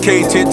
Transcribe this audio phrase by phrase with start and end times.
[0.00, 0.50] dedicated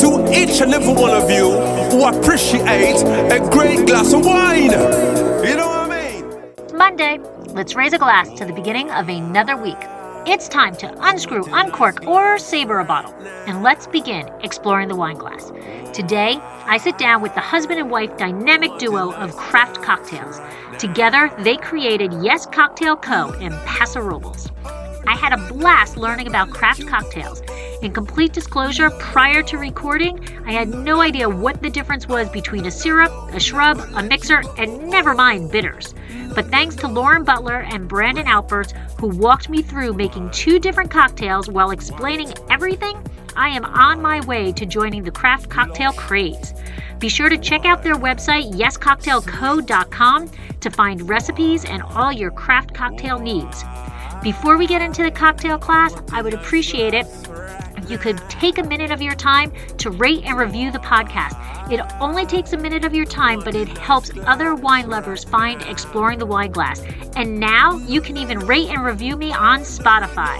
[0.00, 1.50] to each and every one of you
[1.90, 2.96] who appreciate
[3.30, 4.70] a great glass of wine.
[4.70, 6.76] You know what I mean?
[6.76, 7.18] Monday.
[7.48, 9.76] Let's raise a glass to the beginning of another week.
[10.26, 13.12] It's time to unscrew, uncork, or savor a bottle.
[13.46, 15.50] And let's begin exploring the wine glass.
[15.92, 20.40] Today, I sit down with the husband and wife dynamic duo of craft cocktails.
[20.78, 23.32] Together, they created Yes Cocktail Co.
[23.40, 24.50] in Paso Robles.
[25.06, 27.42] I had a blast learning about craft cocktails.
[27.80, 32.66] In complete disclosure, prior to recording, I had no idea what the difference was between
[32.66, 35.94] a syrup, a shrub, a mixer, and never mind bitters.
[36.34, 40.90] But thanks to Lauren Butler and Brandon Alpert, who walked me through making two different
[40.90, 43.00] cocktails while explaining everything,
[43.36, 46.54] I am on my way to joining the craft cocktail craze.
[46.98, 52.74] Be sure to check out their website, yescocktailco.com, to find recipes and all your craft
[52.74, 53.62] cocktail needs.
[54.20, 57.06] Before we get into the cocktail class, I would appreciate it
[57.88, 61.36] you could take a minute of your time to rate and review the podcast.
[61.72, 65.62] It only takes a minute of your time, but it helps other wine lovers find
[65.62, 66.82] Exploring the Wine Glass.
[67.16, 70.38] And now you can even rate and review me on Spotify.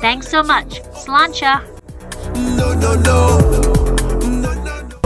[0.00, 0.80] Thanks so much.
[0.92, 1.62] Sláinte.
[2.56, 3.64] No, no, no.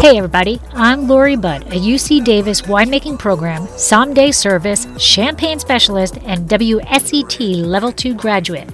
[0.00, 6.48] Hey everybody, I'm Lori Budd, a UC Davis winemaking program, someday service, champagne specialist, and
[6.48, 8.68] WSET Level 2 graduate.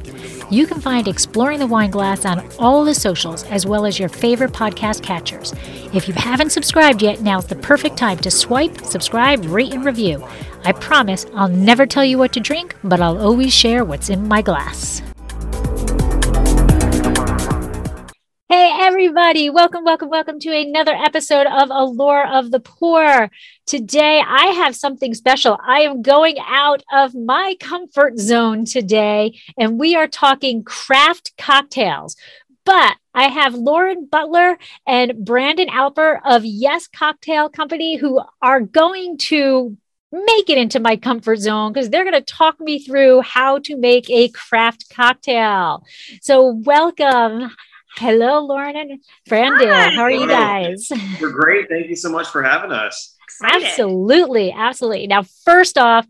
[0.51, 4.09] You can find Exploring the Wine Glass on all the socials as well as your
[4.09, 5.55] favorite podcast catchers.
[5.95, 10.27] If you haven't subscribed yet, now's the perfect time to swipe, subscribe, rate, and review.
[10.65, 14.29] I promise I'll never tell you what to drink, but I'll always share what's in
[14.29, 15.03] my glass.
[18.55, 19.51] Hey, everybody.
[19.51, 23.29] Welcome, welcome, welcome to another episode of Allure of the Poor.
[23.67, 25.59] Today, I have something special.
[25.67, 32.15] I am going out of my comfort zone today, and we are talking craft cocktails.
[32.65, 39.19] But I have Lauren Butler and Brandon Alper of Yes Cocktail Company who are going
[39.19, 39.77] to
[40.13, 43.77] make it into my comfort zone because they're going to talk me through how to
[43.77, 45.83] make a craft cocktail.
[46.21, 47.51] So, welcome.
[47.97, 49.69] Hello, Lauren and Brandon.
[49.69, 49.91] Hi.
[49.91, 50.91] How are you guys?
[51.21, 51.69] We're great.
[51.69, 53.17] Thank you so much for having us.
[53.23, 53.67] Excited.
[53.67, 54.53] Absolutely.
[54.53, 55.07] Absolutely.
[55.07, 56.07] Now, first off,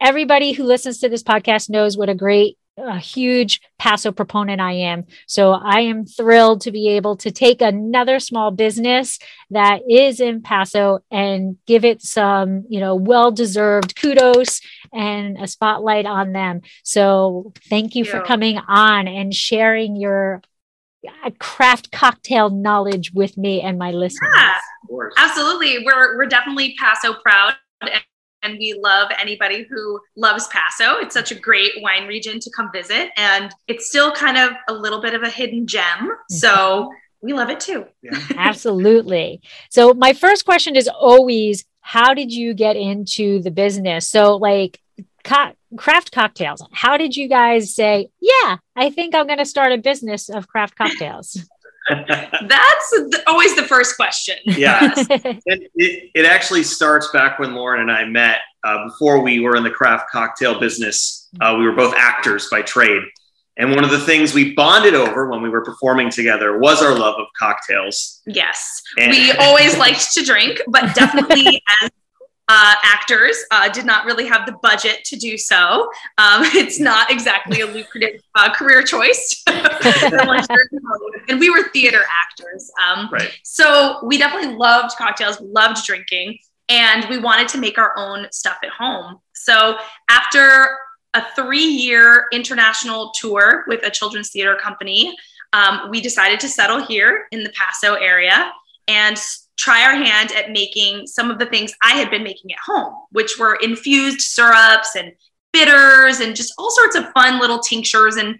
[0.00, 4.72] everybody who listens to this podcast knows what a great, a huge Paso proponent I
[4.72, 5.04] am.
[5.26, 9.18] So I am thrilled to be able to take another small business
[9.50, 14.60] that is in Paso and give it some, you know, well deserved kudos
[14.92, 16.62] and a spotlight on them.
[16.82, 20.42] So thank you for coming on and sharing your
[21.38, 24.30] craft cocktail knowledge with me and my listeners.
[24.34, 24.54] Yeah,
[25.16, 25.84] absolutely.
[25.84, 27.90] We're we're definitely Paso proud, and,
[28.42, 30.98] and we love anybody who loves Paso.
[30.98, 34.72] It's such a great wine region to come visit, and it's still kind of a
[34.72, 35.84] little bit of a hidden gem.
[35.84, 36.34] Mm-hmm.
[36.34, 36.90] So
[37.20, 37.86] we love it too.
[38.02, 38.18] Yeah.
[38.36, 39.40] Absolutely.
[39.70, 44.06] So my first question is always, how did you get into the business?
[44.06, 44.80] So like
[45.24, 49.72] co- craft cocktails, how did you guys say, yeah, I think I'm going to start
[49.72, 51.44] a business of craft cocktails?
[51.88, 54.36] That's th- always the first question.
[54.44, 54.94] yeah.
[55.10, 58.38] And it, it actually starts back when Lauren and I met.
[58.64, 62.60] Uh, before we were in the craft cocktail business, uh, we were both actors by
[62.62, 63.02] trade.
[63.56, 66.96] And one of the things we bonded over when we were performing together was our
[66.96, 68.20] love of cocktails.
[68.26, 71.90] Yes, And- we always liked to drink, but definitely as
[72.48, 75.88] uh, actors uh, did not really have the budget to do so.
[76.16, 79.42] Um, it's not exactly a lucrative uh, career choice.
[79.46, 81.20] Unless you're in Hollywood.
[81.28, 82.70] and we were theater actors.
[82.82, 83.30] Um, Right.
[83.44, 86.38] so we definitely loved cocktails, loved drinking,
[86.68, 89.18] and we wanted to make our own stuff at home.
[89.34, 89.76] So
[90.10, 90.68] after
[91.14, 95.16] a three year international tour with a children's theater company,
[95.52, 98.52] um, we decided to settle here in the Paso area
[98.86, 99.18] and
[99.58, 102.94] try our hand at making some of the things I had been making at home,
[103.10, 105.12] which were infused syrups and
[105.52, 108.38] bitters and just all sorts of fun little tinctures and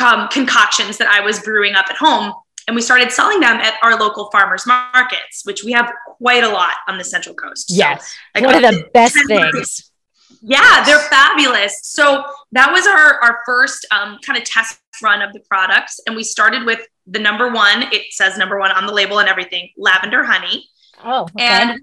[0.00, 2.32] um, concoctions that I was brewing up at home.
[2.68, 6.48] And we started selling them at our local farmers markets, which we have quite a
[6.48, 7.70] lot on the Central Coast.
[7.70, 8.14] So, yes.
[8.34, 9.90] like, One of the best things.
[10.42, 11.80] yeah, they're fabulous.
[11.82, 12.22] So
[12.52, 16.22] that was our our first um, kind of test run of the products, and we
[16.22, 16.80] started with
[17.10, 17.84] the number one.
[17.92, 20.66] It says number one on the label and everything, lavender honey,
[21.04, 21.44] Oh, okay.
[21.44, 21.80] and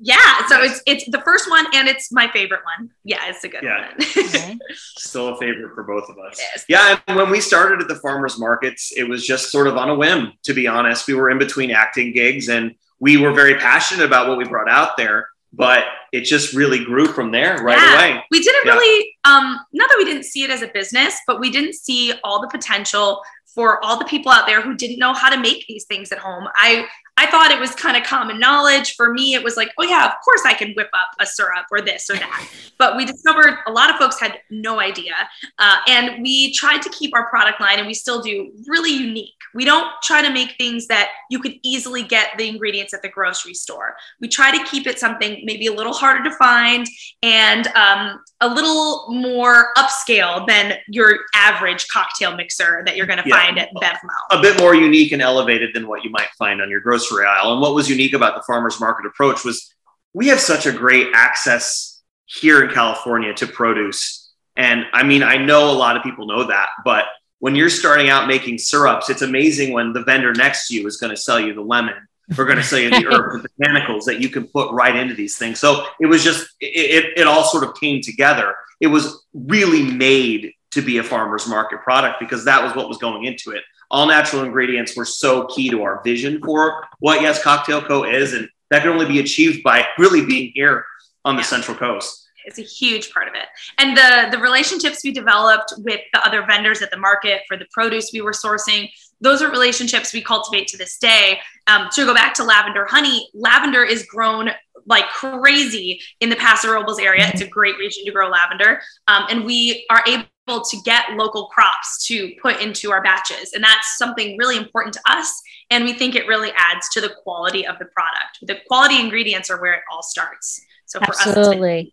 [0.00, 0.46] yeah.
[0.48, 2.90] So it's it's the first one, and it's my favorite one.
[3.04, 3.88] Yeah, it's a good Yeah.
[3.88, 3.96] one.
[4.34, 4.58] Okay.
[4.74, 6.40] Still a favorite for both of us.
[6.68, 9.88] Yeah, and when we started at the farmers markets, it was just sort of on
[9.90, 11.06] a whim, to be honest.
[11.06, 14.68] We were in between acting gigs and we were very passionate about what we brought
[14.68, 17.94] out there, but it just really grew from there right Yeah.
[17.94, 18.24] away.
[18.30, 18.72] we didn't Yeah.
[18.74, 22.12] really um not that we didn't see it as a business but we didn't see
[22.22, 23.20] all the potential
[23.54, 26.18] for all the people out there who didn't know how to make these things at
[26.18, 26.48] home.
[26.54, 28.94] I I thought it was kind of common knowledge.
[28.96, 31.66] For me, it was like, oh, yeah, of course I can whip up a syrup
[31.70, 32.48] or this or that.
[32.76, 35.14] But we discovered a lot of folks had no idea.
[35.58, 39.30] Uh, and we tried to keep our product line, and we still do, really unique.
[39.54, 43.08] We don't try to make things that you could easily get the ingredients at the
[43.08, 43.94] grocery store.
[44.20, 46.84] We try to keep it something maybe a little harder to find
[47.22, 53.28] and um, a little more upscale than your average cocktail mixer that you're going to
[53.28, 53.36] yeah.
[53.36, 54.08] find at BevMo.
[54.32, 57.52] A bit more unique and elevated than what you might find on your grocery aisle.
[57.52, 59.72] And what was unique about the farmers market approach was
[60.12, 64.32] we have such a great access here in California to produce.
[64.56, 67.06] And I mean, I know a lot of people know that, but
[67.38, 70.96] when you're starting out making syrups, it's amazing when the vendor next to you is
[70.96, 71.94] going to sell you the lemon.
[72.38, 75.14] We're going to sell you the herbs and botanicals that you can put right into
[75.14, 75.60] these things.
[75.60, 78.54] So it was just, it, it, it all sort of came together.
[78.80, 82.98] It was really made to be a farmer's market product because that was what was
[82.98, 83.62] going into it.
[83.90, 88.04] All natural ingredients were so key to our vision for what Yes Cocktail Co.
[88.04, 88.32] is.
[88.32, 90.84] And that can only be achieved by really being here
[91.24, 91.48] on the yeah.
[91.48, 93.46] Central Coast it's a huge part of it
[93.78, 97.66] and the the relationships we developed with the other vendors at the market for the
[97.72, 98.90] produce we were sourcing
[99.20, 103.28] those are relationships we cultivate to this day um, to go back to lavender honey
[103.34, 104.50] lavender is grown
[104.86, 109.24] like crazy in the paso robles area it's a great region to grow lavender um,
[109.30, 113.96] and we are able to get local crops to put into our batches and that's
[113.96, 117.78] something really important to us and we think it really adds to the quality of
[117.78, 121.80] the product the quality ingredients are where it all starts so for Absolutely.
[121.80, 121.86] us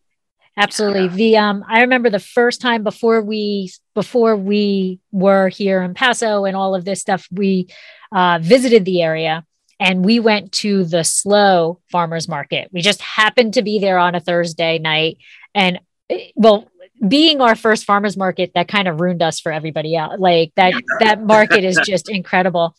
[0.57, 1.07] Absolutely.
[1.07, 6.43] The um I remember the first time before we before we were here in Paso
[6.43, 7.69] and all of this stuff, we
[8.11, 9.45] uh, visited the area
[9.79, 12.69] and we went to the SLO farmers market.
[12.71, 15.17] We just happened to be there on a Thursday night.
[15.55, 16.67] And eh, well,
[17.05, 20.19] being our first farmers market, that kind of ruined us for everybody else.
[20.19, 22.75] Like that, that market is just incredible.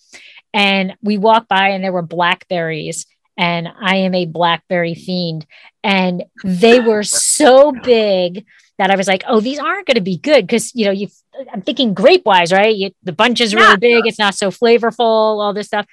[0.54, 5.46] And we walked by and there were blackberries and I am a blackberry fiend.
[5.82, 8.44] And they were so big
[8.78, 11.08] that I was like, oh, these aren't going to be good because you know you.
[11.52, 12.74] I'm thinking grape wise, right?
[12.74, 13.76] You, the bunch is really yeah.
[13.76, 14.06] big.
[14.06, 14.98] It's not so flavorful.
[14.98, 15.86] All this stuff,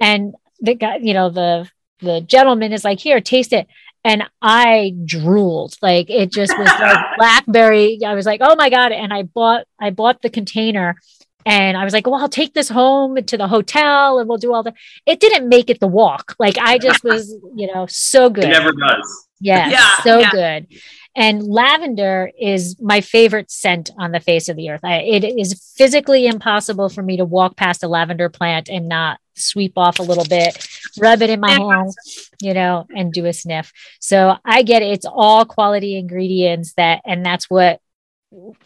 [0.00, 1.68] and the guy, you know, the
[2.00, 3.66] the gentleman is like, here, taste it.
[4.06, 5.76] And I drooled.
[5.82, 7.98] Like it just was like blackberry.
[8.06, 8.92] I was like, oh my God.
[8.92, 10.96] And I bought I bought the container
[11.44, 14.52] and I was like, well, I'll take this home to the hotel and we'll do
[14.52, 14.74] all that.
[15.06, 16.34] It didn't make it the walk.
[16.38, 18.44] Like I just was, you know, so good.
[18.44, 19.28] It never does.
[19.40, 20.30] Yeah, yeah so yeah.
[20.30, 20.66] good.
[21.16, 24.84] And lavender is my favorite scent on the face of the earth.
[24.84, 29.18] I, it is physically impossible for me to walk past a lavender plant and not
[29.34, 30.68] sweep off a little bit,
[30.98, 31.92] rub it in my hand,
[32.40, 33.72] you know, and do a sniff.
[33.98, 34.92] So I get it.
[34.92, 37.80] It's all quality ingredients that, and that's what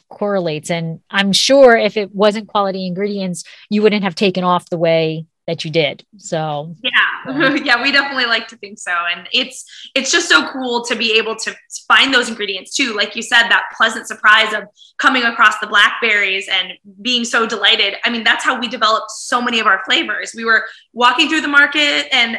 [0.09, 0.71] correlates.
[0.71, 5.27] And I'm sure if it wasn't quality ingredients, you wouldn't have taken off the way
[5.51, 6.05] that you did.
[6.17, 8.93] So yeah, yeah, we definitely like to think so.
[9.13, 9.65] And it's
[9.97, 11.55] it's just so cool to be able to
[11.89, 12.95] find those ingredients too.
[12.95, 14.65] Like you said, that pleasant surprise of
[14.99, 17.95] coming across the blackberries and being so delighted.
[18.05, 20.33] I mean, that's how we developed so many of our flavors.
[20.37, 22.39] We were walking through the market and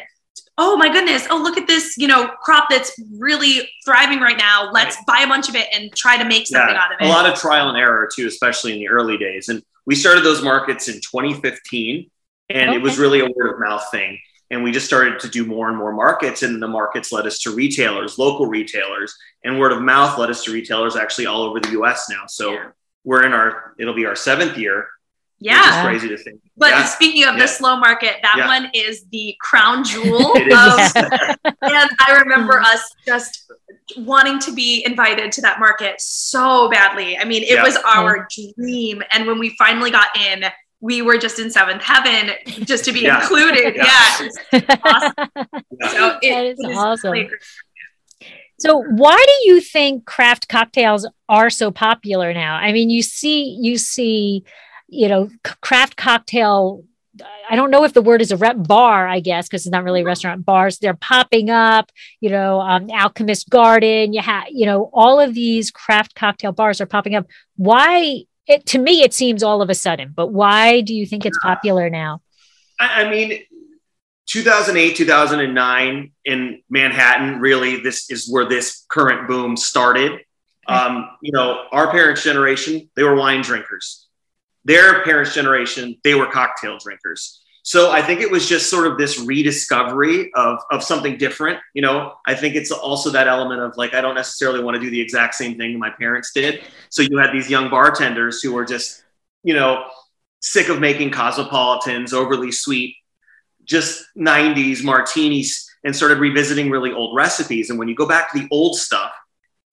[0.57, 4.71] oh my goodness, oh, look at this, you know, crop that's really thriving right now.
[4.71, 5.05] Let's right.
[5.07, 7.05] buy a bunch of it and try to make something yeah, out of it.
[7.05, 9.49] A lot of trial and error too, especially in the early days.
[9.49, 12.10] And we started those markets in 2015
[12.51, 12.77] and okay.
[12.77, 14.19] it was really a word of mouth thing.
[14.49, 17.39] And we just started to do more and more markets, and the markets led us
[17.39, 21.59] to retailers, local retailers, and word of mouth led us to retailers actually all over
[21.59, 22.23] the US now.
[22.27, 22.69] So yeah.
[23.05, 24.87] we're in our, it'll be our seventh year
[25.41, 25.83] yeah.
[25.83, 26.39] crazy to think.
[26.55, 26.85] But yeah.
[26.85, 27.41] speaking of yeah.
[27.41, 28.47] the SLO market, that yeah.
[28.47, 30.31] one is the crown jewel.
[30.31, 32.65] of, and I remember mm.
[32.65, 33.51] us just
[33.97, 37.17] wanting to be invited to that market so badly.
[37.17, 39.01] I mean, it was our dream.
[39.11, 40.45] And when we finally got in,
[40.81, 42.31] we were just in seventh heaven
[42.65, 43.75] just to be included.
[43.75, 44.29] Yeah.
[44.83, 45.37] awesome.
[45.89, 47.11] So it, that is awesome.
[47.11, 47.29] Really
[48.59, 52.55] so why do you think craft cocktails are so popular now?
[52.55, 54.43] I mean, you see, you see
[54.91, 55.29] you know,
[55.61, 56.83] craft cocktail.
[57.49, 59.83] I don't know if the word is a rep bar, I guess, because it's not
[59.83, 60.77] really a restaurant bars.
[60.77, 64.13] They're popping up, you know, um, Alchemist Garden.
[64.13, 67.25] You have, you know, all of these craft cocktail bars are popping up.
[67.55, 68.23] Why?
[68.47, 71.37] It, to me, it seems all of a sudden, but why do you think it's
[71.39, 72.21] popular now?
[72.79, 73.39] I, I mean,
[74.27, 80.21] 2008, 2009 in Manhattan, really, this is where this current boom started.
[80.67, 84.07] Um, you know, our parents' generation, they were wine drinkers
[84.65, 87.40] their parents' generation, they were cocktail drinkers.
[87.63, 91.59] So I think it was just sort of this rediscovery of, of something different.
[91.73, 94.81] You know, I think it's also that element of like, I don't necessarily want to
[94.81, 96.63] do the exact same thing my parents did.
[96.89, 99.03] So you had these young bartenders who were just,
[99.43, 99.85] you know,
[100.39, 102.95] sick of making cosmopolitans, overly sweet,
[103.63, 107.69] just 90s martinis, and started revisiting really old recipes.
[107.69, 109.11] And when you go back to the old stuff,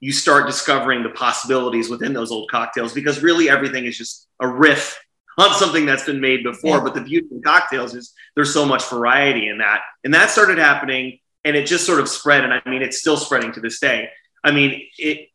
[0.00, 4.46] you start discovering the possibilities within those old cocktails because really everything is just a
[4.46, 4.98] riff
[5.38, 6.76] on something that's been made before.
[6.78, 6.84] Yeah.
[6.84, 9.82] But the beauty of cocktails is there's so much variety in that.
[10.04, 12.44] And that started happening and it just sort of spread.
[12.44, 14.10] And I mean, it's still spreading to this day.
[14.44, 15.28] I mean, it,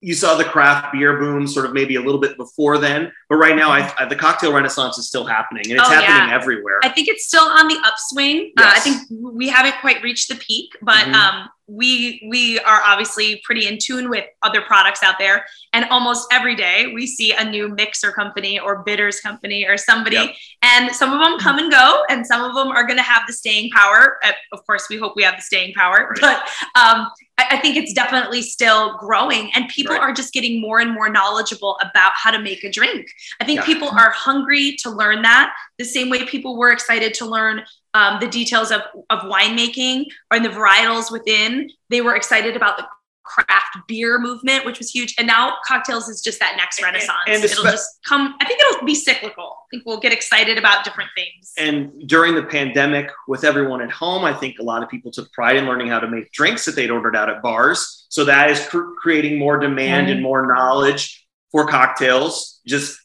[0.00, 3.36] you saw the craft beer boom sort of maybe a little bit before then, but
[3.36, 6.34] right now I, I, the cocktail renaissance is still happening and it's oh, happening yeah.
[6.34, 6.80] everywhere.
[6.82, 8.52] I think it's still on the upswing.
[8.58, 8.66] Yes.
[8.66, 11.14] Uh, I think we haven't quite reached the peak, but mm-hmm.
[11.14, 16.26] um, we we are obviously pretty in tune with other products out there and almost
[16.30, 20.34] every day we see a new mixer company or bitters company or somebody yep.
[20.62, 23.22] and some of them come and go and some of them are going to have
[23.26, 26.20] the staying power uh, of course we hope we have the staying power right.
[26.20, 26.36] but
[26.78, 30.02] um, I, I, think it's definitely still growing and people right.
[30.02, 33.06] are just getting more and more knowledgeable about how to make a drink
[33.40, 33.66] i think yeah.
[33.66, 37.62] people are hungry to learn that the same way people were excited to learn
[37.94, 41.70] um, the details of, of winemaking and the varietals within.
[41.88, 42.86] They were excited about the
[43.24, 45.14] craft beer movement, which was huge.
[45.18, 47.16] And now cocktails is just that next renaissance.
[47.26, 49.44] And, and it'll just come, I think it'll be cyclical.
[49.44, 51.52] I think we'll get excited about different things.
[51.56, 55.32] And during the pandemic, with everyone at home, I think a lot of people took
[55.32, 58.06] pride in learning how to make drinks that they'd ordered out at bars.
[58.10, 60.16] So that is cr- creating more demand mm-hmm.
[60.16, 62.98] and more knowledge for cocktails just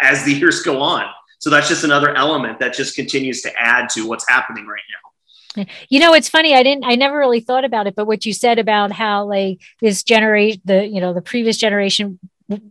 [0.00, 1.06] as the years go on.
[1.38, 5.64] So that's just another element that just continues to add to what's happening right now.
[5.88, 6.54] You know, it's funny.
[6.54, 9.60] I didn't, I never really thought about it, but what you said about how like
[9.80, 12.18] this generation, the, you know, the previous generation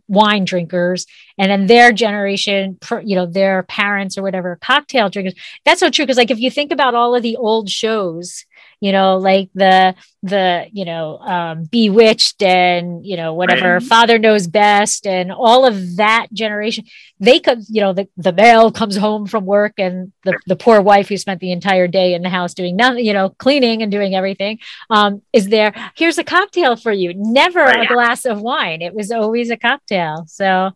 [0.08, 1.06] wine drinkers
[1.38, 5.34] and then their generation you know their parents or whatever cocktail drinkers
[5.64, 8.44] that's so true because like if you think about all of the old shows
[8.80, 13.82] you know, like the the you know um, bewitched and you know whatever right.
[13.82, 16.84] father knows best and all of that generation
[17.20, 20.80] they could you know the, the male comes home from work and the, the poor
[20.80, 23.92] wife who spent the entire day in the house doing nothing you know cleaning and
[23.92, 24.58] doing everything
[24.90, 27.88] um, is there here's a cocktail for you never right.
[27.88, 30.72] a glass of wine it was always a cocktail so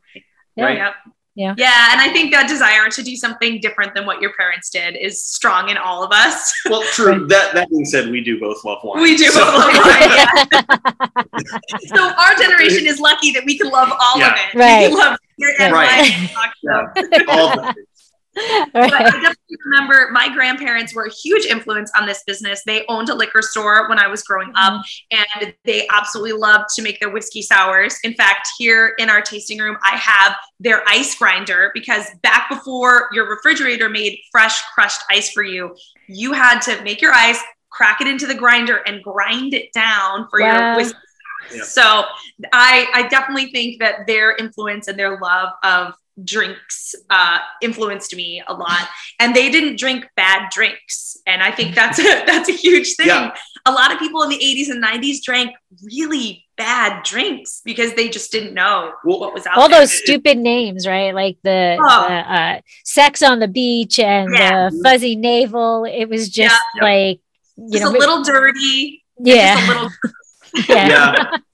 [0.54, 0.64] yeah.
[0.64, 0.92] Right
[1.34, 4.68] yeah yeah and i think that desire to do something different than what your parents
[4.68, 8.38] did is strong in all of us well true that that being said we do
[8.38, 9.40] both love wine we do so.
[9.40, 11.58] both love wine yeah.
[11.94, 14.32] so our generation is lucky that we can love all yeah.
[14.32, 14.90] of it right.
[14.90, 15.18] we love
[15.72, 16.30] right.
[16.62, 17.22] yeah.
[17.28, 17.88] all of it
[18.72, 22.62] but I definitely remember my grandparents were a huge influence on this business.
[22.64, 25.22] They owned a liquor store when I was growing up, mm-hmm.
[25.42, 27.98] and they absolutely loved to make their whiskey sours.
[28.04, 33.08] In fact, here in our tasting room, I have their ice grinder because back before
[33.12, 35.76] your refrigerator made fresh crushed ice for you,
[36.08, 40.26] you had to make your ice, crack it into the grinder, and grind it down
[40.30, 40.68] for wow.
[40.68, 40.98] your whiskey.
[41.52, 41.62] Yeah.
[41.64, 42.04] So
[42.52, 48.42] I, I definitely think that their influence and their love of drinks uh, influenced me
[48.46, 48.88] a lot
[49.18, 53.06] and they didn't drink bad drinks and i think that's a, that's a huge thing
[53.06, 53.34] yeah.
[53.66, 55.54] a lot of people in the 80s and 90s drank
[55.84, 59.62] really bad drinks because they just didn't know well, what was out there.
[59.62, 59.80] all there.
[59.80, 62.08] those stupid names right like the, oh.
[62.08, 64.68] the uh, sex on the beach and yeah.
[64.68, 66.82] the fuzzy navel it was just yeah.
[66.82, 67.20] like
[67.56, 69.90] you just know a little dirty yeah little
[70.68, 71.36] yeah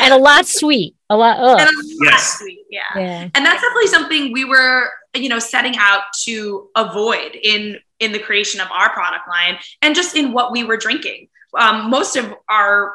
[0.00, 0.94] and a lot sweet.
[1.10, 1.38] A lot.
[1.38, 1.60] Ugh.
[1.60, 2.38] And a lot yes.
[2.38, 2.64] sweet.
[2.70, 2.80] Yeah.
[2.96, 3.28] yeah.
[3.34, 8.18] And that's definitely something we were, you know, setting out to avoid in in the
[8.18, 11.28] creation of our product line and just in what we were drinking.
[11.58, 12.92] Um, most of our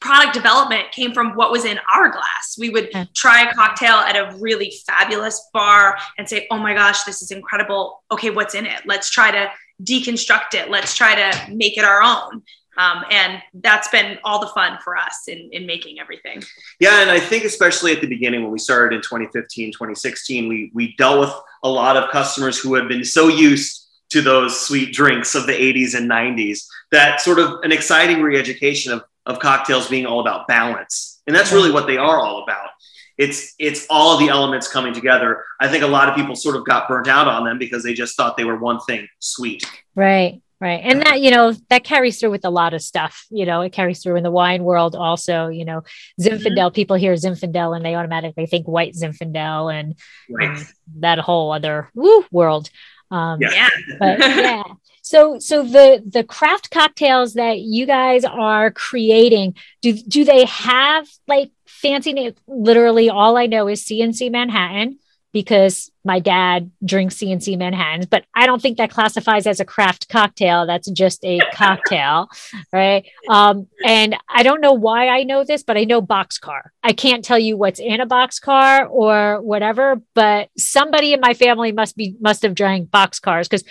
[0.00, 2.56] product development came from what was in our glass.
[2.58, 7.04] We would try a cocktail at a really fabulous bar and say, "Oh my gosh,
[7.04, 8.02] this is incredible.
[8.10, 8.82] Okay, what's in it?
[8.86, 9.50] Let's try to
[9.82, 10.70] deconstruct it.
[10.70, 12.42] Let's try to make it our own."
[12.76, 16.42] Um, and that's been all the fun for us in, in making everything.
[16.80, 20.70] Yeah, and I think especially at the beginning when we started in 2015, 2016, we
[20.74, 24.92] we dealt with a lot of customers who had been so used to those sweet
[24.92, 29.88] drinks of the 80s and 90s that sort of an exciting re-education of, of cocktails
[29.88, 31.20] being all about balance.
[31.26, 32.68] And that's really what they are all about.
[33.16, 35.44] It's it's all the elements coming together.
[35.60, 37.94] I think a lot of people sort of got burnt out on them because they
[37.94, 39.64] just thought they were one thing, sweet.
[39.94, 40.42] Right.
[40.64, 40.80] Right.
[40.82, 43.26] And that, you know, that carries through with a lot of stuff.
[43.28, 45.48] You know, it carries through in the wine world also.
[45.48, 45.82] You know,
[46.18, 46.74] Zinfandel, mm-hmm.
[46.74, 49.94] people hear Zinfandel and they automatically think white Zinfandel and,
[50.30, 50.56] right.
[50.56, 50.66] and
[51.00, 52.70] that whole other woo, world.
[53.10, 53.68] Um, yeah.
[53.98, 54.62] But yeah.
[55.02, 61.06] So, so the the craft cocktails that you guys are creating, do do they have
[61.28, 62.36] like fancy names?
[62.46, 64.98] Literally, all I know is CNC Manhattan,
[65.34, 70.08] because my dad drinks CNC Manhattans, but I don't think that classifies as a craft
[70.08, 70.64] cocktail.
[70.64, 72.28] That's just a cocktail,
[72.72, 73.04] right?
[73.28, 76.62] Um, and I don't know why I know this, but I know boxcar.
[76.84, 81.72] I can't tell you what's in a boxcar or whatever, but somebody in my family
[81.72, 83.64] must be must have drank boxcars because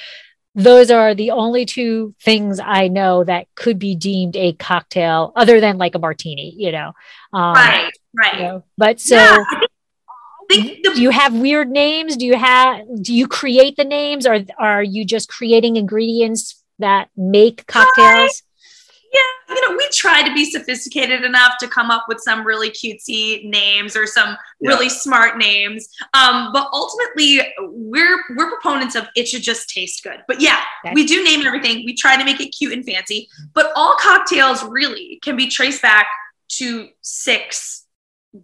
[0.56, 5.62] those are the only two things I know that could be deemed a cocktail, other
[5.62, 6.92] than like a martini, you know.
[7.32, 8.34] Um, right, right.
[8.36, 9.16] You know, but so.
[9.16, 9.44] Yeah,
[10.62, 12.18] the- do you have weird names?
[12.18, 12.82] Do you have?
[13.02, 18.44] Do you create the names, or are you just creating ingredients that make cocktails?
[19.14, 22.72] yeah, you know, we try to be sophisticated enough to come up with some really
[22.72, 24.70] cutesy names or some yeah.
[24.70, 25.88] really smart names.
[26.16, 30.24] Um, but ultimately, we're we're proponents of it should just taste good.
[30.28, 30.62] But yeah,
[30.94, 31.86] we do name everything.
[31.86, 33.30] We try to make it cute and fancy.
[33.54, 36.08] But all cocktails really can be traced back
[36.54, 37.83] to six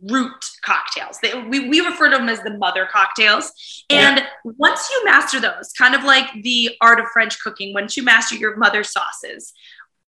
[0.03, 1.17] root cocktails.
[1.21, 3.51] They, we, we refer to them as the mother cocktails.
[3.89, 4.27] And yeah.
[4.57, 8.35] once you master those, kind of like the art of French cooking, once you master
[8.35, 9.53] your mother sauces,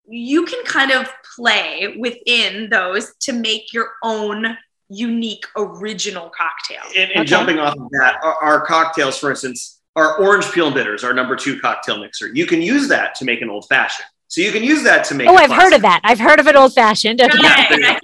[0.09, 4.57] you can kind of play within those to make your own
[4.89, 6.83] unique original cocktail.
[6.97, 7.25] And, and okay.
[7.25, 11.37] jumping off of that, our, our, cocktails, for instance, our orange peel bitters, our number
[11.37, 12.29] two cocktail mixer.
[12.35, 14.09] You can use that to make an old fashioned.
[14.31, 15.29] So you can use that to make.
[15.29, 16.01] Oh, I've heard of that.
[16.05, 17.21] I've heard of an old fashioned.
[17.21, 17.99] Okay.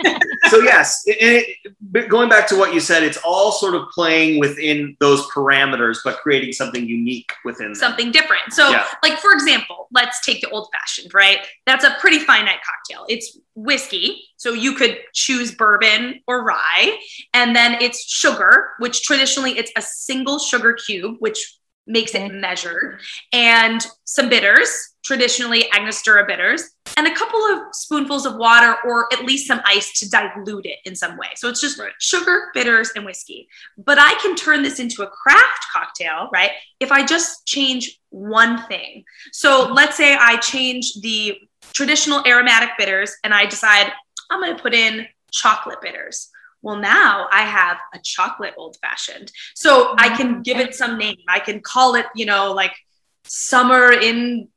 [0.48, 1.56] so yes, it,
[1.92, 5.98] it, going back to what you said, it's all sort of playing within those parameters,
[6.04, 7.74] but creating something unique within them.
[7.76, 8.42] something different.
[8.50, 8.86] So, yeah.
[9.04, 11.14] like for example, let's take the old fashioned.
[11.14, 13.06] Right, that's a pretty finite cocktail.
[13.08, 16.98] It's whiskey, so you could choose bourbon or rye,
[17.34, 21.55] and then it's sugar, which traditionally it's a single sugar cube, which
[21.86, 22.40] makes it mm-hmm.
[22.40, 23.00] measured,
[23.32, 29.24] and some bitters, traditionally Angostura bitters, and a couple of spoonfuls of water or at
[29.24, 31.28] least some ice to dilute it in some way.
[31.36, 31.92] So it's just right.
[32.00, 33.48] sugar, bitters, and whiskey.
[33.76, 36.52] But I can turn this into a craft cocktail, right?
[36.80, 39.04] If I just change one thing.
[39.32, 41.38] So let's say I change the
[41.72, 43.92] traditional aromatic bitters and I decide
[44.30, 46.30] I'm going to put in chocolate bitters.
[46.62, 49.30] Well, now I have a chocolate old fashioned.
[49.54, 51.16] So I can give it some name.
[51.28, 52.72] I can call it, you know, like
[53.24, 54.48] summer in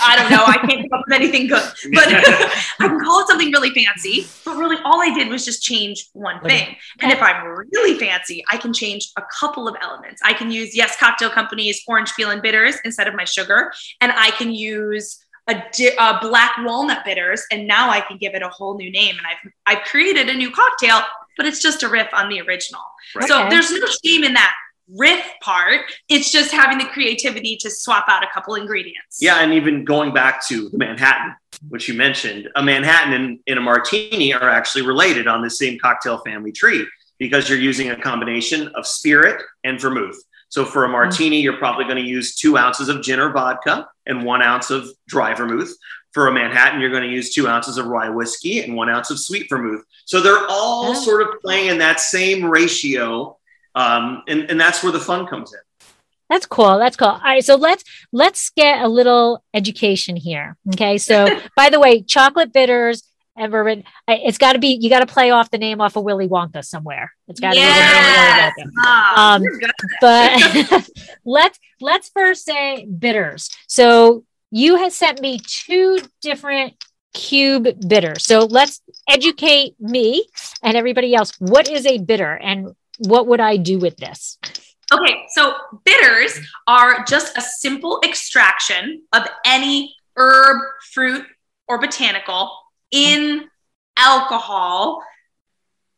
[0.00, 0.44] I don't know.
[0.44, 4.26] I can't come up with anything good, but I can call it something really fancy.
[4.44, 6.74] But really, all I did was just change one thing.
[7.00, 10.20] And if I'm really fancy, I can change a couple of elements.
[10.24, 14.12] I can use Yes Cocktail Company's orange peel and bitters instead of my sugar, and
[14.12, 18.42] I can use a, di- a, black walnut bitters, and now I can give it
[18.42, 19.16] a whole new name.
[19.16, 21.02] And I've I've created a new cocktail
[21.36, 22.82] but it's just a riff on the original.
[23.14, 23.28] Right.
[23.28, 24.54] So there's no shame in that
[24.88, 25.80] riff part.
[26.08, 29.18] It's just having the creativity to swap out a couple ingredients.
[29.20, 31.34] Yeah, and even going back to the Manhattan,
[31.68, 35.78] which you mentioned, a Manhattan and, and a martini are actually related on the same
[35.78, 36.86] cocktail family tree
[37.18, 40.16] because you're using a combination of spirit and vermouth.
[40.48, 43.88] So for a martini, you're probably going to use two ounces of gin or vodka
[44.06, 45.74] and one ounce of dry vermouth.
[46.14, 49.10] For a Manhattan, you're going to use two ounces of rye whiskey and one ounce
[49.10, 49.84] of sweet vermouth.
[50.04, 50.94] So they're all oh.
[50.94, 53.36] sort of playing in that same ratio,
[53.74, 55.58] um, and and that's where the fun comes in.
[56.30, 56.78] That's cool.
[56.78, 57.08] That's cool.
[57.08, 60.56] All right, so let's let's get a little education here.
[60.72, 63.02] Okay, so by the way, chocolate bitters
[63.36, 63.84] and bourbon.
[64.08, 66.64] It's got to be you got to play off the name off of Willy Wonka
[66.64, 67.12] somewhere.
[67.28, 68.54] It's got to yes.
[68.56, 68.84] be Willy Wonka.
[68.86, 70.90] Oh, um, but
[71.24, 73.50] let's let's first say bitters.
[73.66, 76.74] So you have sent me two different
[77.12, 78.14] cube bitter.
[78.18, 80.26] So let's educate me
[80.62, 81.32] and everybody else.
[81.38, 84.38] What is a bitter and what would I do with this?
[84.92, 85.54] Okay, so
[85.84, 90.60] bitters are just a simple extraction of any herb,
[90.92, 91.24] fruit,
[91.66, 92.52] or botanical
[92.90, 93.48] in
[93.96, 95.02] alcohol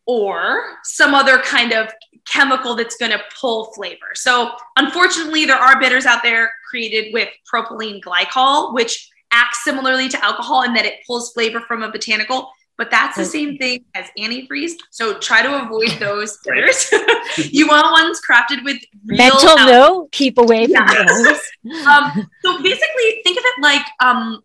[0.06, 1.92] or some other kind of
[2.26, 4.14] chemical that's going to pull flavor.
[4.14, 10.24] So, unfortunately, there are bitters out there created with propylene glycol, which acts similarly to
[10.24, 12.50] alcohol in that it pulls flavor from a botanical.
[12.78, 14.72] But that's the same thing as antifreeze.
[14.90, 16.92] So try to avoid those bitters.
[17.50, 19.66] you want ones crafted with real mental alcohol.
[19.66, 20.08] no.
[20.12, 21.40] Keep away from those.
[21.86, 24.42] um, so basically, think of it like um,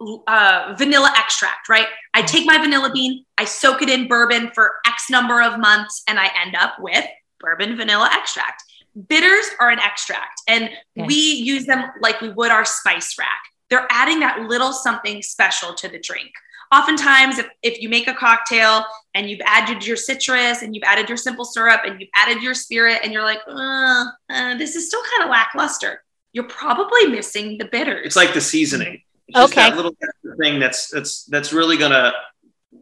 [0.00, 1.86] uh, vanilla extract, right?
[2.14, 6.02] I take my vanilla bean, I soak it in bourbon for X number of months,
[6.08, 7.04] and I end up with
[7.40, 8.62] bourbon vanilla extract.
[9.08, 11.06] Bitters are an extract, and okay.
[11.06, 13.40] we use them like we would our spice rack.
[13.70, 16.30] They're adding that little something special to the drink.
[16.72, 18.84] Oftentimes, if, if you make a cocktail
[19.14, 22.54] and you've added your citrus and you've added your simple syrup and you've added your
[22.54, 27.56] spirit, and you're like, uh, uh, this is still kind of lackluster, you're probably missing
[27.58, 28.06] the bitters.
[28.06, 29.02] It's like the seasoning.
[29.28, 29.70] It's okay.
[29.70, 29.94] that little
[30.40, 32.12] thing that's that's that's really gonna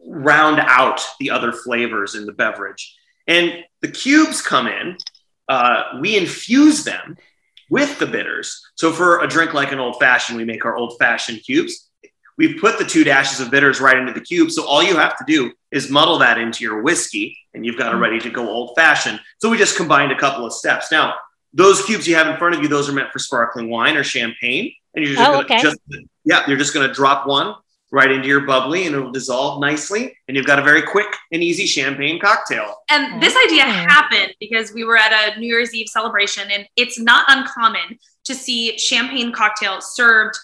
[0.05, 2.95] round out the other flavors in the beverage.
[3.27, 4.97] And the cubes come in
[5.47, 7.17] uh, we infuse them
[7.69, 8.65] with the bitters.
[8.75, 11.89] So for a drink like an old fashioned, we make our old fashioned cubes.
[12.37, 14.51] We put the two dashes of bitters right into the cube.
[14.51, 17.93] So all you have to do is muddle that into your whiskey and you've got
[17.93, 19.19] a ready to go old fashioned.
[19.39, 20.91] So we just combined a couple of steps.
[20.91, 21.15] Now,
[21.53, 24.03] those cubes you have in front of you, those are meant for sparkling wine or
[24.03, 24.73] champagne.
[24.95, 25.61] And you're just, Oh, gonna, okay.
[25.61, 25.77] just
[26.25, 27.55] yeah, you're just going to drop one
[27.91, 30.15] right into your bubbly and it'll dissolve nicely.
[30.27, 32.75] And you've got a very quick and easy champagne cocktail.
[32.89, 33.45] And this oh.
[33.47, 33.71] idea Oh.
[33.71, 38.35] happened because we were at a New Year's Eve celebration, and it's not uncommon to
[38.35, 40.37] see champagne cocktail served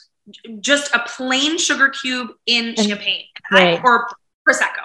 [0.62, 3.82] just a plain sugar cube in And- champagne right.
[3.84, 4.08] or
[4.48, 4.84] prosecco.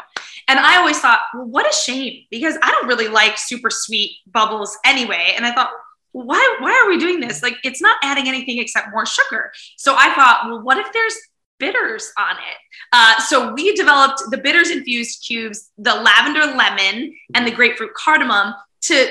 [0.49, 4.17] And I always thought, well, what a shame because I don't really like super sweet
[4.27, 5.35] bubbles anyway.
[5.37, 5.71] And I thought,
[6.13, 7.43] why why are we doing this?
[7.43, 9.53] Like it's not adding anything except more sugar.
[9.77, 11.15] So I thought, well, what if there's
[11.59, 12.57] bitters on it?
[12.93, 18.55] Uh, so we developed the bitters infused cubes, the lavender lemon, and the grapefruit cardamom
[18.83, 19.09] to,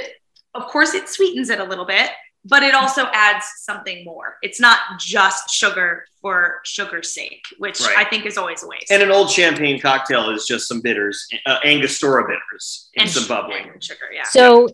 [0.53, 2.09] of course, it sweetens it a little bit,
[2.45, 4.37] but it also adds something more.
[4.41, 7.97] It's not just sugar for sugar's sake, which Right.
[7.97, 8.89] I think is always a waste.
[8.91, 13.27] And an old champagne cocktail is just some bitters, uh, Angostura bitters, and, some sh-
[13.27, 13.57] bubbly.
[13.59, 14.23] and sugar, yeah.
[14.23, 14.69] So,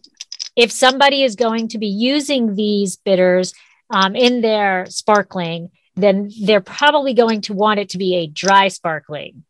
[0.56, 3.54] if somebody is going to be using these bitters
[3.90, 8.68] um, in their sparkling, then they're probably going to want it to be a dry
[8.68, 9.44] sparkling,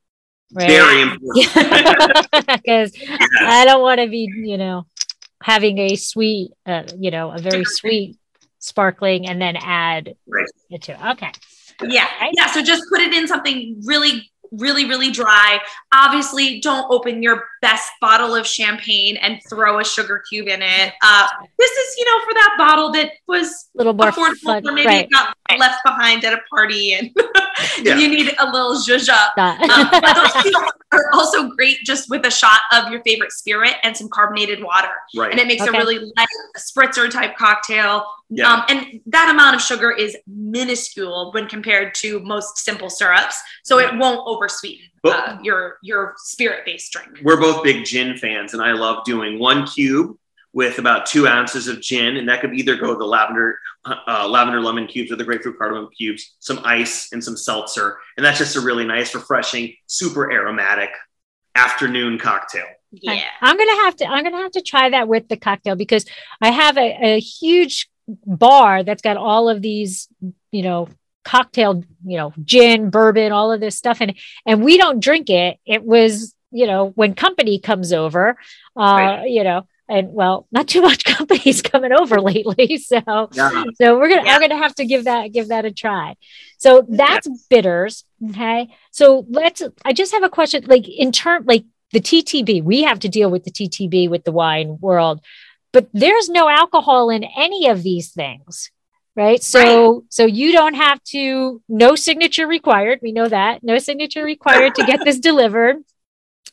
[0.53, 0.67] right?
[0.67, 2.27] Very important.
[2.47, 2.93] Because
[3.39, 4.85] I don't want to be, you know,
[5.41, 8.17] having a sweet, uh, you know, a very sweet
[8.59, 10.45] sparkling and then add Right.
[10.69, 11.11] it to.
[11.11, 11.31] Okay.
[11.81, 12.07] Yeah.
[12.21, 12.31] Right?
[12.33, 12.47] Yeah.
[12.47, 15.59] So just put it in something really, really, really dry.
[15.93, 20.93] Obviously, don't open your best bottle of champagne and throw a sugar cube in it.
[21.03, 21.27] Uh,
[21.59, 24.71] this is, you know, for that bottle that was A little more affordable fun, or
[24.73, 25.05] maybe right?
[25.05, 27.11] it got left behind at a party and
[27.81, 27.97] Yeah.
[27.97, 29.33] you need a little zhuzh up.
[29.37, 30.57] Not- Um, but those cubes
[30.93, 34.89] are also great just with a shot of your favorite spirit and some carbonated water.
[35.15, 35.31] Right.
[35.31, 35.75] And it makes Okay.
[35.75, 36.27] a really light
[36.57, 38.05] spritzer type cocktail.
[38.29, 38.51] Yeah.
[38.51, 43.39] Um, and that amount of sugar is minuscule when compared to most simple syrups.
[43.63, 47.19] So it won't oversweeten But- uh, your, your spirit based drink.
[47.23, 50.17] We're both big gin fans, and I love doing one cube
[50.53, 54.61] with about two ounces of gin, and that could either go the lavender, uh, lavender
[54.61, 58.55] lemon cubes or the grapefruit cardamom cubes, some ice and some seltzer, and that's just
[58.55, 60.91] a really nice, refreshing, super aromatic
[61.55, 62.65] afternoon cocktail.
[62.91, 63.23] Yeah.
[63.41, 66.05] I'm gonna have to I'm gonna have to try that with the cocktail because
[66.41, 70.07] I have a, a huge bar that's got all of these,
[70.51, 70.87] you know,
[71.25, 74.13] cocktail, you know, gin, bourbon, all of this stuff and.
[74.45, 75.57] And we don't drink it.
[75.65, 78.37] It was, you know, when company comes over,
[78.75, 79.29] uh, Right.
[79.29, 82.77] you know, and well, not too much companies coming over lately.
[82.91, 82.99] So
[83.33, 83.63] Yeah.
[83.79, 84.33] so we're gonna Yeah.
[84.35, 86.15] I'm gonna have to give that give that a try.
[86.57, 88.03] So that's bitters.
[88.29, 88.67] Okay.
[88.91, 90.63] So let's I just have a question.
[90.67, 94.31] Like in term like the TTB, we have to deal with the TTB with the
[94.31, 95.21] wine world,
[95.71, 98.71] but there's no alcohol in any of these things.
[99.15, 99.43] Right.
[99.43, 102.99] So so you don't have to no signature required.
[103.03, 103.63] We know that.
[103.63, 105.75] No signature required to get this delivered.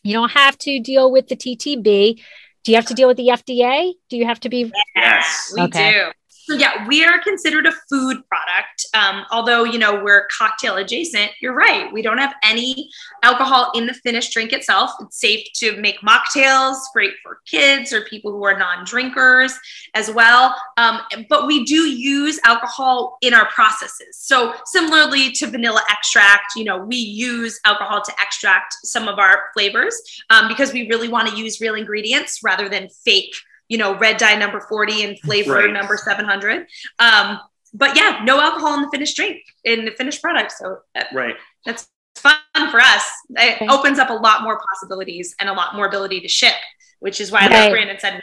[0.02, 2.20] You don't have to deal with the TTB.
[2.64, 3.94] Do you have to deal with the FDA?
[4.08, 5.52] Do you have to be Yes.
[5.54, 5.92] We Okay.
[5.92, 6.10] do.
[6.44, 8.86] So yeah, we are considered a food product.
[8.94, 11.92] Um, although you know we're cocktail adjacent, you're right.
[11.92, 12.90] We don't have any
[13.22, 14.90] alcohol in the finished drink itself.
[15.00, 19.58] It's safe to make mocktails, great for kids or people who are non-drinkers
[19.94, 20.56] as well.
[20.76, 24.16] Um, but we do use alcohol in our processes.
[24.18, 29.44] So similarly to vanilla extract, you know, we use alcohol to extract some of our
[29.54, 30.00] flavors
[30.30, 33.34] um, because we really want to use real ingredients rather than fake
[33.70, 35.72] you know, red dye number 40 and flavor Right.
[35.72, 36.66] number 700.
[36.98, 37.40] Um,
[37.72, 40.52] but yeah, no alcohol in the finished drink, in the finished product.
[40.52, 41.36] So that, Right.
[41.64, 42.34] that's fun
[42.70, 43.04] for us.
[43.30, 43.68] It Okay.
[43.68, 46.56] opens up a lot more possibilities and a lot more ability to ship,
[46.98, 47.50] which is why, Right.
[47.52, 48.22] like Brandon said,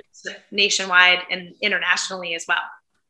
[0.52, 2.60] nationwide and internationally as well.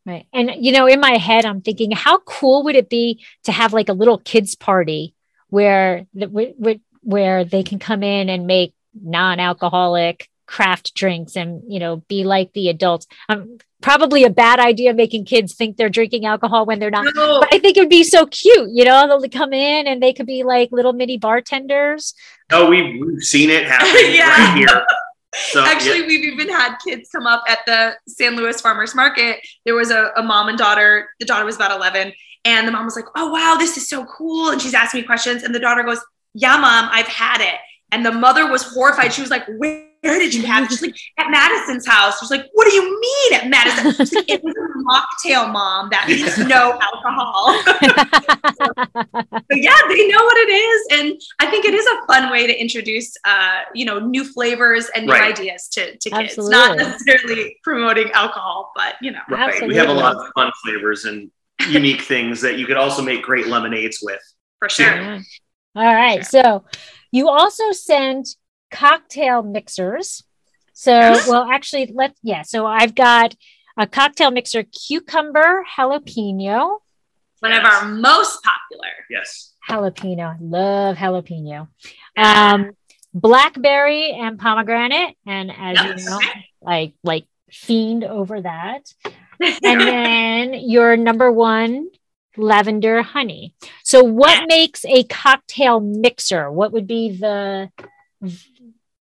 [0.05, 0.27] Right.
[0.31, 3.73] And, you know, in my head, I'm thinking, how cool would it be to have
[3.73, 5.15] like a little kids' party
[5.49, 11.35] where, the, where, wh- where they can come in and make non alcoholic craft drinks
[11.35, 13.05] and, you know, be like the adults?
[13.29, 17.05] Um, probably a bad idea making kids think they're drinking alcohol when they're not.
[17.15, 20.01] No, But I think it would be so cute, you know, they'll come in and
[20.01, 22.13] they could be like little mini bartenders.
[22.51, 24.29] Oh, we've, we've seen it happen Yeah.
[24.29, 24.85] right here.
[25.51, 26.07] So, Actually, yeah.
[26.07, 29.45] we've even had kids come up at the San Luis Farmers Market.
[29.65, 31.09] There was a, a mom and daughter.
[31.19, 32.13] The daughter was about 11,
[32.45, 34.49] and the mom was like, Oh, wow, this is so cool.
[34.49, 35.43] And she's asking me questions.
[35.43, 35.99] And the daughter goes,
[36.33, 37.59] Yeah, mom, I've had it.
[37.91, 39.13] And the mother was horrified.
[39.13, 40.69] She was like, Where where did you have it?
[40.69, 42.19] She's like, at Madison's house.
[42.19, 43.93] She's like, what do you mean at Madison?
[43.93, 45.89] She's like, it was a mocktail, mom.
[45.91, 47.61] That means no alcohol.
[49.31, 50.87] but yeah, they know what it is.
[50.99, 54.89] And I think it is a fun way to introduce, uh, you know, new flavors
[54.95, 55.31] and new Right.
[55.37, 56.37] ideas to, to kids.
[56.37, 56.51] Absolutely.
[56.51, 59.19] Not necessarily promoting alcohol, but, you know.
[59.29, 59.65] Right.
[59.67, 61.31] We have a lot of fun flavors and
[61.69, 64.21] unique things that you could also make great lemonades with.
[64.59, 64.95] For sure.
[64.95, 65.21] Yeah.
[65.75, 66.25] All right.
[66.25, 66.65] So
[67.11, 68.29] you also sent
[68.71, 70.23] cocktail mixers.
[70.73, 70.91] So,
[71.27, 72.43] well, actually, let yeah.
[72.43, 73.35] So I've got
[73.77, 76.79] a cocktail mixer cucumber jalapeno.
[77.39, 78.91] One of our most popular.
[79.09, 79.53] Yes.
[79.69, 80.35] Jalapeno.
[80.35, 81.67] I love jalapeno.
[82.17, 82.71] Um,
[83.13, 85.15] blackberry and pomegranate.
[85.25, 86.03] And as Yes.
[86.03, 86.19] you know,
[86.65, 88.81] I like fiend over that.
[89.63, 91.89] and then your number one
[92.37, 93.53] lavender honey
[93.83, 97.69] so what makes a cocktail mixer what would be the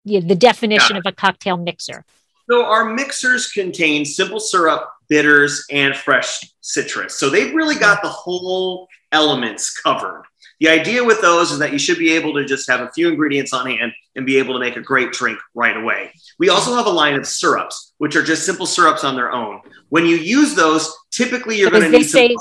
[0.06, 2.06] yeah, the definition of a cocktail mixer
[2.50, 7.18] So our mixers contain simple syrup, bitters, and fresh citrus.
[7.20, 10.24] So they've really got the whole elements covered.
[10.62, 13.10] The idea with those is that you should be able to just have a few
[13.10, 16.14] ingredients on hand and be able to make a great drink right away.
[16.40, 19.60] We also have a line of syrups, which are just simple syrups on their own.
[19.90, 22.36] When you use those, typically you're So going to need this some say-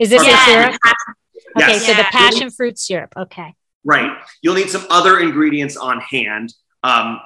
[0.00, 0.42] is this Yeah.
[0.42, 0.76] a syrup
[1.56, 1.86] okay Yes.
[1.86, 4.10] so the passion fruit syrup okay Right.
[4.42, 6.52] You'll need some other ingredients on hand.
[6.82, 7.20] Um,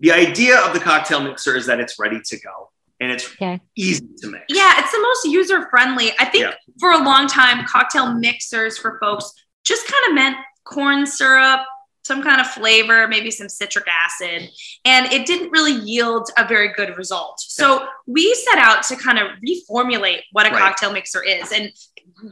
[0.00, 3.60] the idea of the cocktail mixer is that it's ready to go and it's Okay.
[3.76, 4.42] easy to make.
[4.48, 6.12] Yeah, it's the most user friendly.
[6.18, 6.54] I think Yeah.
[6.80, 9.32] for a long time, cocktail mixers for folks
[9.64, 11.60] just kind of meant corn syrup,
[12.04, 14.48] some kind of flavor, maybe some citric acid,
[14.84, 17.40] and it didn't really yield a very good result.
[17.40, 20.58] So we set out to kind of reformulate what a Right.
[20.60, 21.50] cocktail mixer is.
[21.52, 21.72] And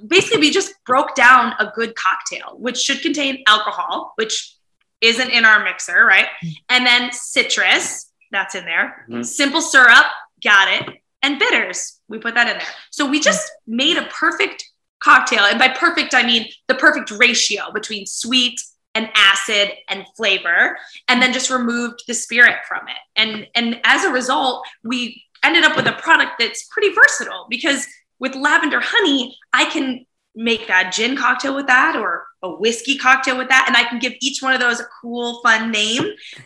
[0.07, 4.54] basically, we just broke down a good cocktail, which should contain alcohol, which
[5.07, 6.27] isn't in our mixer, right?
[6.69, 9.07] And then citrus, that's in there.
[9.09, 9.25] Mhm.
[9.25, 10.07] Simple syrup,
[10.43, 10.89] got it.
[11.23, 12.67] And bitters, we put that in there.
[12.91, 14.65] So we just made a perfect
[15.01, 15.45] cocktail.
[15.45, 18.61] And by perfect, I mean the perfect ratio between sweet
[18.95, 22.97] and acid and flavor, and then just removed the spirit from it.
[23.17, 27.87] And, and as a result, we ended up with a product that's pretty versatile because
[28.21, 33.39] with lavender honey, I can make a gin cocktail with that or a whiskey cocktail
[33.39, 33.65] with that.
[33.69, 36.03] And I can give each one of those a cool, fun name,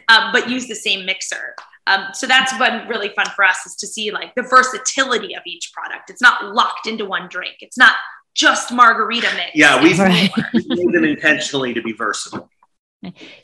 [0.09, 1.55] uh, but use the same mixer.
[1.87, 5.43] Um, so that's been really fun for us is to see like the versatility of
[5.47, 6.11] each product.
[6.11, 7.57] It's not locked into one drink.
[7.61, 7.95] It's not
[8.35, 9.51] just margarita mix.
[9.55, 10.31] Yeah, we've Right.
[10.53, 12.49] we've made them intentionally to be versatile.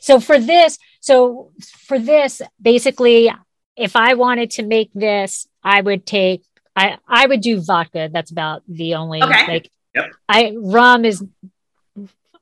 [0.01, 1.49] so for this so
[1.87, 3.31] for this basically
[3.77, 6.43] if i wanted to make this i would take
[6.75, 9.47] i i would do vodka that's about the only Okay.
[9.47, 10.11] like Yep.
[10.29, 11.23] i rum is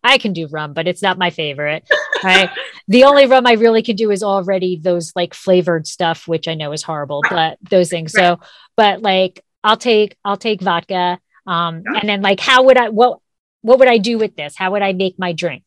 [0.03, 1.87] i can do rum but it's not my favorite
[2.23, 2.49] right
[2.87, 6.53] the only rum i really can do is already those like flavored stuff which i
[6.55, 7.57] know is horrible Right.
[7.61, 8.39] but those things so
[8.75, 11.99] but like i'll take i'll take vodka um Yeah.
[12.01, 13.19] and then like how would i what
[13.61, 15.63] what would i do with this how would i make my drink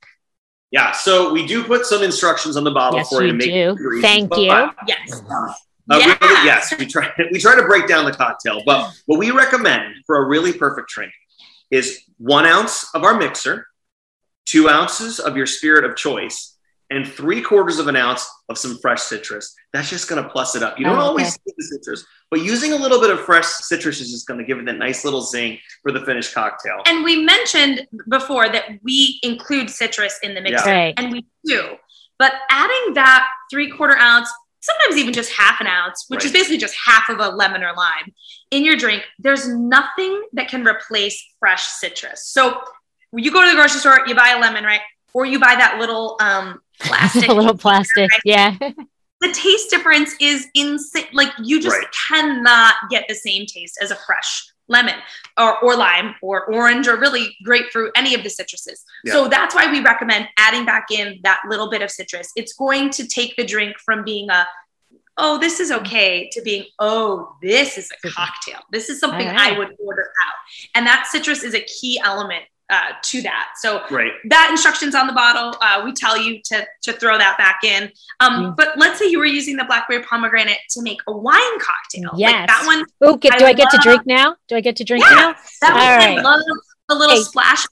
[0.73, 3.39] Yeah, so we do put some instructions on the bottle Yes, for you you to
[3.39, 3.69] make do.
[3.71, 4.71] ingredients, Thank but- you.
[4.89, 5.23] Yes.
[5.31, 6.19] Uh, Yeah.
[6.21, 7.07] really, yes, we try.
[7.33, 10.89] We try to break down the cocktail, but what we recommend for a really perfect
[10.91, 11.13] drink
[11.71, 13.67] is one ounce of our mixer,
[14.45, 16.57] two ounces of your spirit of choice,
[16.91, 19.55] and three quarters of an ounce of some fresh citrus.
[19.73, 20.79] That's just going to plus it up.
[20.79, 21.37] You don't Oh, always okay.
[21.49, 24.45] see the citrus, but using a little bit of fresh citrus is just going to
[24.47, 26.83] give it that nice little zing for the finished cocktail.
[26.87, 30.95] And we mentioned before that we include citrus in the mixer, Right.
[30.97, 31.75] and we do.
[32.21, 36.59] But adding that three quarter ounce, sometimes even just half an ounce, which is basically
[36.59, 38.13] just half of a lemon or lime
[38.51, 42.27] in your drink, there's nothing that can replace fresh citrus.
[42.27, 42.61] So
[43.11, 44.81] when you go to the grocery store, you buy a lemon, right?
[45.15, 48.21] Or you buy that little um, plastic a little plastic right?
[48.25, 48.57] yeah
[49.23, 51.07] the taste difference is insane.
[51.13, 51.87] Like you just Right.
[52.09, 54.97] cannot get the same taste as a fresh lemon
[55.39, 58.85] or, or lime or orange or really grapefruit, any of the citruses.
[59.07, 62.31] So that's why we recommend adding back in that little bit of citrus.
[62.37, 64.47] It's going to take the drink from being a
[65.19, 68.61] oh, this is okay to being, oh, this is a cocktail.
[68.71, 69.55] This is something All right.
[69.55, 70.35] I would order out.
[70.75, 73.51] And that citrus is a key element uh, to that.
[73.61, 74.13] So Right.
[74.29, 77.91] that instructions on the bottle uh, we tell you to to throw that back in
[78.21, 78.57] um, Mm.
[78.57, 82.21] but let's say you were using the blackberry pomegranate to make a wine cocktail like
[82.21, 82.47] Yes.
[82.49, 84.85] that one oh get, do I i get to drink now do i get to
[84.85, 85.15] drink Yeah.
[85.15, 86.25] now that one All I right.
[86.25, 86.41] love
[86.89, 87.23] a little Hey.
[87.23, 87.67] splash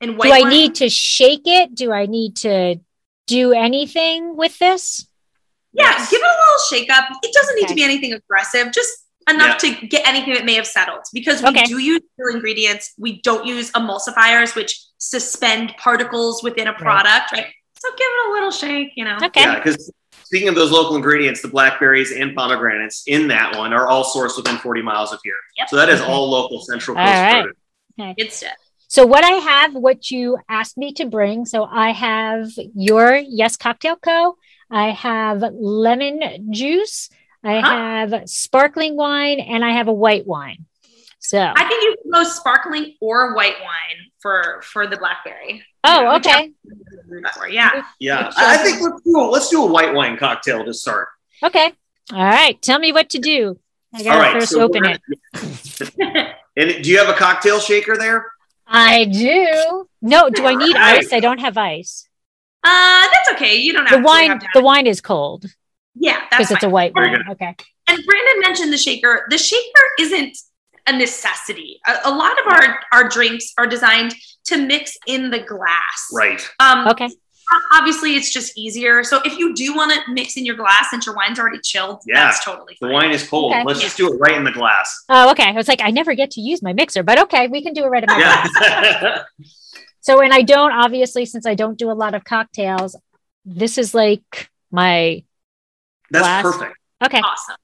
[0.00, 0.50] in white do i wine.
[0.50, 2.80] need to shake it do i need to
[3.28, 5.06] do anything with this
[5.72, 6.10] yeah Yes.
[6.10, 7.72] give it a little shake up it doesn't need Okay.
[7.74, 8.90] to be anything aggressive just
[9.30, 11.64] enough to get anything that may have settled because we Okay.
[11.64, 17.46] do use real ingredients we don't use emulsifiers which suspend particles within a product right,
[17.78, 19.90] so give it a little shake you know okay Yeah, because
[20.24, 24.36] speaking of those local ingredients, the blackberries and pomegranates in that one are all sourced
[24.36, 25.34] within 40 miles of here.
[25.58, 25.68] Yep.
[25.70, 27.46] So that is all local Central All Coast right.
[27.96, 28.14] produce.
[28.16, 28.52] Good stuff.
[28.86, 31.46] So what I have, what you asked me to bring.
[31.46, 34.36] So I have your Yes Cocktail Co.
[34.70, 37.08] I have lemon juice.
[37.42, 37.70] I Uh-huh.
[37.70, 40.66] have sparkling wine, and I have a white wine.
[41.18, 45.62] So I think you can go sparkling or white wine for for the blackberry.
[45.84, 47.48] oh, whichever okay, you're in the mood for.
[47.48, 47.82] Yeah.
[47.98, 51.08] Yeah, I I think let's do a, let's do a white wine cocktail to start.
[51.42, 51.72] okay.
[52.12, 52.60] All right.
[52.60, 53.58] Tell me what to do.
[53.94, 54.98] I gotta right, first so open we're
[55.34, 56.36] it.
[56.56, 58.26] And do you have a cocktail shaker there?
[58.66, 59.86] I do.
[60.02, 60.98] No, do I need Right.
[60.98, 61.12] ice?
[61.12, 62.08] I don't have ice.
[62.64, 63.56] Uh, that's okay.
[63.56, 65.46] You don't have The to wine, have to have- the wine is cold
[65.94, 67.24] yeah, that's because it's a white Very wine.
[67.30, 67.54] Okay.
[67.86, 69.26] And Brandon mentioned the shaker.
[69.30, 70.36] The shaker isn't
[70.86, 71.80] a necessity.
[71.86, 76.08] A, a lot of our our drinks are designed to mix in the glass.
[76.12, 76.48] Right.
[76.60, 77.08] Um, Okay.
[77.72, 79.02] Obviously, it's just easier.
[79.02, 82.00] So if you do want to mix in your glass since your wine's already chilled,
[82.06, 82.26] Yeah.
[82.26, 83.52] that's totally The wine is cold.
[83.52, 83.64] Okay.
[83.64, 85.04] Let's just do it right in the glass.
[85.08, 85.48] Oh, okay.
[85.48, 87.82] I was like, I never get to use my mixer, but okay, we can do
[87.82, 89.20] it right in my glass.
[90.02, 92.96] So, and I don't obviously, since I don't do a lot of cocktails,
[93.44, 95.24] this is like my
[96.10, 96.42] That's Glass.
[96.42, 96.76] perfect.
[97.04, 97.20] okay.
[97.20, 97.56] Awesome.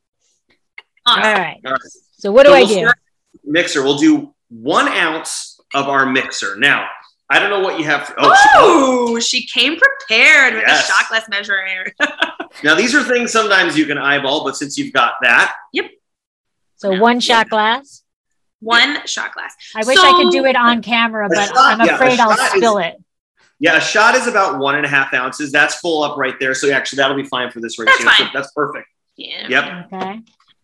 [1.07, 1.23] Awesome.
[1.23, 1.61] right.
[1.65, 1.81] All right.
[2.19, 2.75] So, what do So I we'll do?
[2.81, 2.99] start
[3.45, 3.83] Mixer.
[3.83, 6.57] We'll do one ounce of our mixer.
[6.57, 6.89] Now,
[7.31, 8.13] I don't know what you have.
[8.19, 10.89] Oh, Oh, she came prepared with Yes.
[10.89, 11.85] a shot glass measuring.
[12.65, 15.87] now these are things sometimes you can eyeball, but since you've got that, Yep.
[16.77, 18.03] So, one shot glass.
[18.61, 19.55] One shot glass.
[19.75, 22.47] I wish I could do it on camera, but shot- I'm yeah, afraid I'll shot
[22.47, 22.97] is- spill it.
[23.59, 25.51] Yeah, a shot is about one and a half ounces.
[25.53, 26.55] That's full up right there.
[26.55, 27.93] So actually, that'll be fine for this ratio.
[28.05, 28.31] That's fine.
[28.35, 28.89] That's perfect.
[29.17, 29.49] Yeah.
[29.49, 29.93] Yep.
[29.93, 30.21] Okay.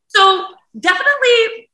[0.08, 0.46] So
[0.78, 1.70] definitely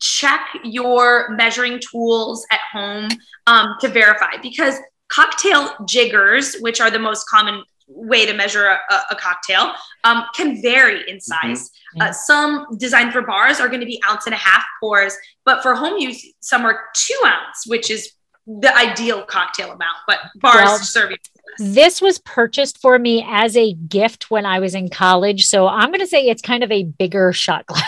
[0.00, 3.08] check your measuring tools at home
[3.46, 4.76] um, to verify because
[5.08, 10.24] cocktail jiggers, which are the most common way to measure a, a- a cocktail, um,
[10.34, 11.70] can vary in size.
[11.94, 12.04] Yeah.
[12.06, 15.62] Uh, some designed for bars are going to be ounce and a half pours, but
[15.62, 18.12] for home use, some are two ounce, which is
[18.46, 19.96] the ideal cocktail amount.
[20.06, 21.16] But bars Well, serve you.
[21.58, 25.46] This was purchased for me as a gift when I was in college.
[25.46, 27.84] So, I'm going to say it's kind of a bigger shot glass.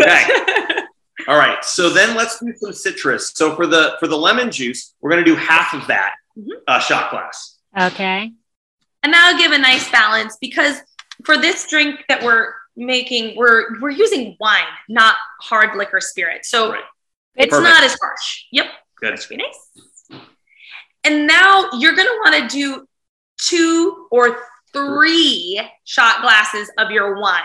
[0.00, 0.24] Okay.
[1.28, 1.62] All right.
[1.64, 3.32] So then let's do some citrus.
[3.34, 6.46] So for the for the lemon juice, we're going to do half of that Mhm.
[6.66, 7.58] uh, shot glass.
[7.78, 8.32] Okay.
[9.02, 10.76] and that'll give a nice balance because
[11.24, 16.72] for this drink that we're making we're we're using wine not hard liquor spirit so
[16.72, 16.82] Right.
[17.36, 17.68] it's Perfect.
[17.74, 18.66] not as harsh yep
[19.00, 19.12] Good.
[19.12, 20.22] that should be nice.
[21.04, 22.86] And now you're going to want to do
[23.38, 24.38] two or
[24.72, 27.42] three shot glasses of your wine.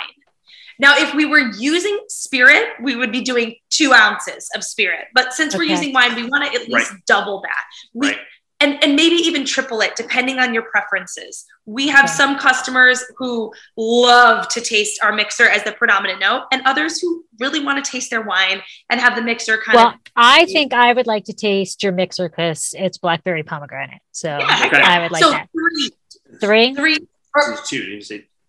[0.77, 5.05] Now if we were using spirit we would be doing two ounces of spirit.
[5.13, 7.63] But since we're using wine we want to at least double that.
[7.93, 8.17] We Right.
[8.61, 11.45] And, and maybe even triple it depending on your preferences.
[11.65, 12.13] We have Okay.
[12.13, 17.25] some customers who love to taste our mixer as the predominant note, and others who
[17.39, 19.93] really want to taste their wine and have the mixer kind Well, of.
[20.15, 24.01] I think I would like to taste your mixer because it's blackberry pomegranate.
[24.11, 24.81] So, Yeah, Okay.
[24.81, 25.49] I would like so that.
[25.51, 25.91] three,
[26.39, 26.75] Three.
[26.75, 26.97] three,
[27.35, 27.99] or Two.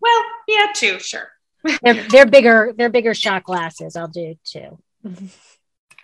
[0.01, 1.29] Well, yeah, two, sure.
[1.83, 2.73] They're they're bigger.
[2.77, 3.97] They're bigger shot glasses.
[3.97, 4.79] I'll do two.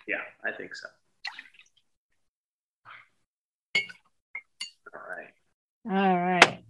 [0.05, 0.87] Yeah, I think so.
[4.93, 5.29] All right.
[5.89, 6.63] All right.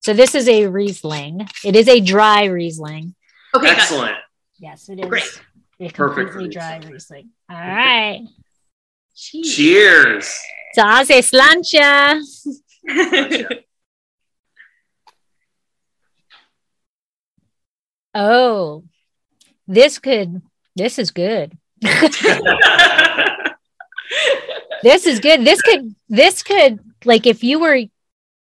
[0.00, 1.48] So this is a Riesling.
[1.64, 3.14] It is a dry Riesling.
[3.54, 4.16] Okay, Excellent.
[4.58, 5.06] Yes, it is.
[5.06, 5.40] Great.
[5.80, 6.80] A Perfect completely Riesling.
[6.80, 7.30] dry Riesling.
[7.50, 8.20] All right.
[9.14, 9.54] Cheese.
[9.54, 10.38] Cheers.
[10.76, 12.20] Das ist slancha.
[18.14, 18.84] Oh,
[19.66, 20.42] this could.
[20.76, 21.56] This is good.
[24.82, 25.44] This is good.
[25.44, 25.94] This could.
[26.08, 27.80] This could like if you were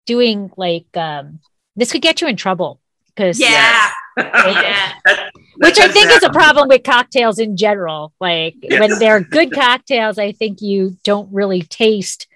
[0.05, 1.39] doing like um.
[1.77, 4.93] This could get you in trouble because yeah, yeah.
[5.03, 8.13] that which I tends to think is a problem with cocktails in general.
[8.21, 8.79] Like Yes.
[8.79, 12.27] when they're good cocktails, I think you don't really taste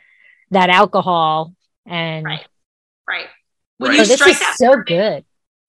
[0.52, 1.54] that alcohol.
[1.86, 2.46] And Right.
[3.08, 3.28] Right.
[3.78, 3.96] When Right.
[4.00, 5.26] you oh, this strike is that so perfect- good.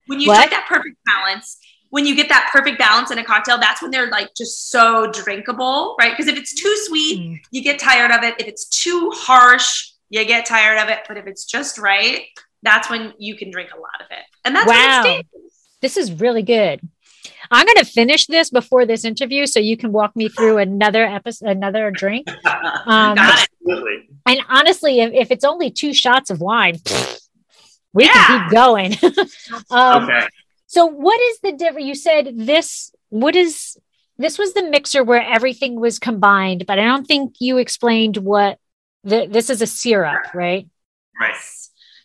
[0.07, 0.35] when you What?
[0.35, 1.57] strike that perfect balance
[1.91, 5.09] when you get that perfect balance in a cocktail that's when they're like just so
[5.11, 7.39] drinkable right because if it's too sweet Mm.
[7.51, 11.17] you get tired of it if it's too harsh you get tired of it but
[11.17, 12.21] if it's just right
[12.63, 15.03] that's when you can drink a lot of it and that's Wow.
[15.03, 15.21] when.
[15.81, 16.79] This is really good.
[17.49, 21.03] I'm going to finish this before this interview so you can walk me through another
[21.03, 22.27] episode, another drink.
[22.29, 22.35] Um,
[23.15, 23.49] Got it.
[23.65, 24.09] Absolutely.
[24.27, 26.79] and honestly, if, if it's only two shots of wine,
[27.93, 28.11] we Yeah.
[28.13, 28.93] can keep going.
[29.71, 30.27] um, Okay.
[30.71, 31.85] So, what is the difference?
[31.85, 32.93] You said this.
[33.09, 33.75] What is
[34.17, 34.39] this?
[34.39, 36.65] Was the mixer where everything was combined?
[36.65, 38.57] But I don't think you explained what
[39.03, 40.69] the, this is a syrup, right?
[41.19, 41.35] Right.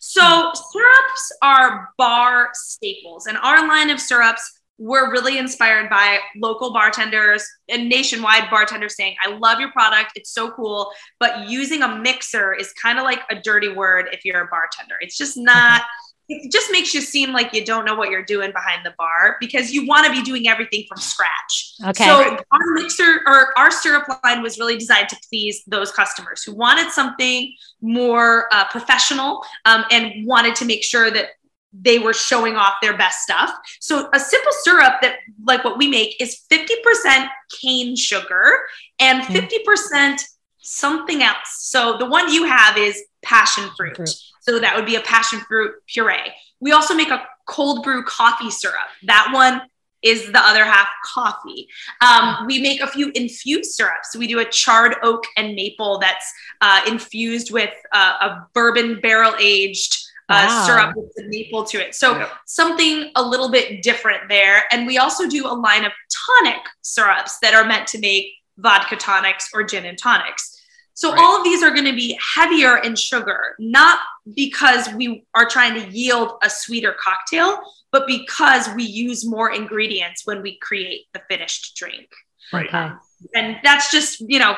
[0.01, 6.73] So syrups are bar staples, and our line of syrups were really inspired by local
[6.73, 10.11] bartenders and nationwide bartenders saying, I love your product.
[10.15, 10.91] It's so cool.
[11.21, 14.95] But using a mixer is kind of like a dirty word if you're a bartender.
[14.99, 15.83] It's just not,
[16.29, 19.37] it just makes you seem like you don't know what you're doing behind the bar
[19.39, 21.75] because you want to be doing everything from scratch.
[21.85, 22.05] Okay.
[22.05, 26.53] So our mixer or our syrup line was really designed to please those customers who
[26.53, 31.27] wanted something more uh, professional um, and wanted to make sure that
[31.73, 33.51] they were showing off their best stuff.
[33.79, 37.27] So a simple syrup that like what we make is 50%
[37.61, 38.59] cane sugar
[38.99, 40.19] and 50%
[40.59, 41.37] something else.
[41.59, 43.95] So the one you have is passion fruit.
[43.95, 44.09] Fruit.
[44.47, 46.33] So that would be a passion fruit puree.
[46.59, 48.75] We also make a cold brew coffee syrup.
[49.03, 49.61] That one
[50.03, 51.67] is the other half coffee.
[52.01, 54.15] Um, we make a few infused syrups.
[54.15, 56.31] We do a charred oak and maple that's
[56.61, 59.97] uh, infused with uh, a bourbon barrel aged
[60.29, 60.65] uh, Wow.
[60.65, 61.95] syrup with the maple to it.
[61.95, 62.31] So Yep.
[62.45, 64.63] something a little bit different there.
[64.71, 65.91] And we also do a line of
[66.27, 70.56] tonic syrups that are meant to make vodka tonics or gin and tonics.
[70.97, 71.19] So Right.
[71.21, 73.99] all of these are going to be heavier in sugar, not
[74.35, 77.59] because we are trying to yield a sweeter cocktail,
[77.91, 82.07] but because we use more ingredients when we create the finished drink.
[82.51, 82.65] Right.
[82.67, 82.89] Okay.
[83.35, 84.55] And that's just, you know,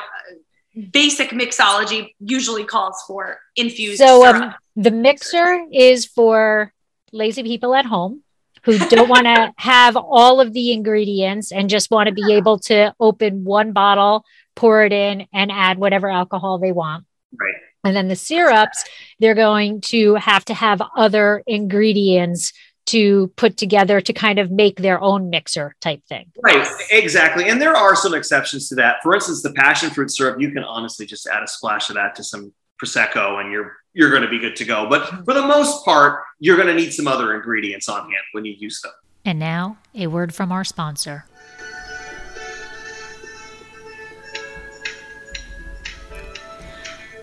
[0.92, 4.42] basic mixology usually calls for infused So syrup.
[4.42, 6.72] um, the mixer is for
[7.12, 8.22] lazy people at home
[8.64, 12.58] who don't want to have all of the ingredients and just want to be able
[12.58, 14.24] to open one bottle,
[14.56, 17.04] pour it in, and add whatever alcohol they want.
[17.38, 17.54] Right.
[17.84, 18.84] And then the syrups,
[19.18, 22.52] they're going to have to have other ingredients
[22.86, 26.32] to put together to kind of make their own mixer type thing.
[26.42, 27.48] Right, exactly.
[27.48, 28.96] And there are some exceptions to that.
[29.02, 32.16] For instance, the passion fruit syrup, you can honestly just add a splash of that
[32.16, 32.52] to some
[32.82, 34.88] prosecco and you're you're going to be good to go.
[34.88, 35.24] But mm-hmm.
[35.24, 38.54] for the most part, you're going to need some other ingredients on hand when you
[38.58, 38.92] use them.
[39.24, 41.24] And now, a word from our sponsor.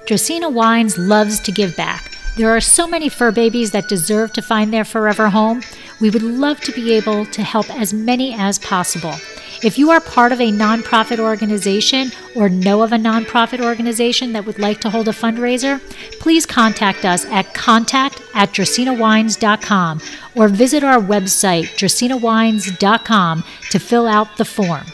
[0.05, 2.15] Dracaena Wines loves to give back.
[2.37, 5.63] There are so many fur babies that deserve to find their forever home.
[5.99, 9.15] We would love to be able to help as many as possible.
[9.63, 14.45] If you are part of a nonprofit organization or know of a nonprofit organization that
[14.45, 15.81] would like to hold a fundraiser,
[16.19, 20.01] please contact us at contact at dracaenawines.com
[20.35, 24.85] or visit our website, dracaenawines.com, to fill out the form.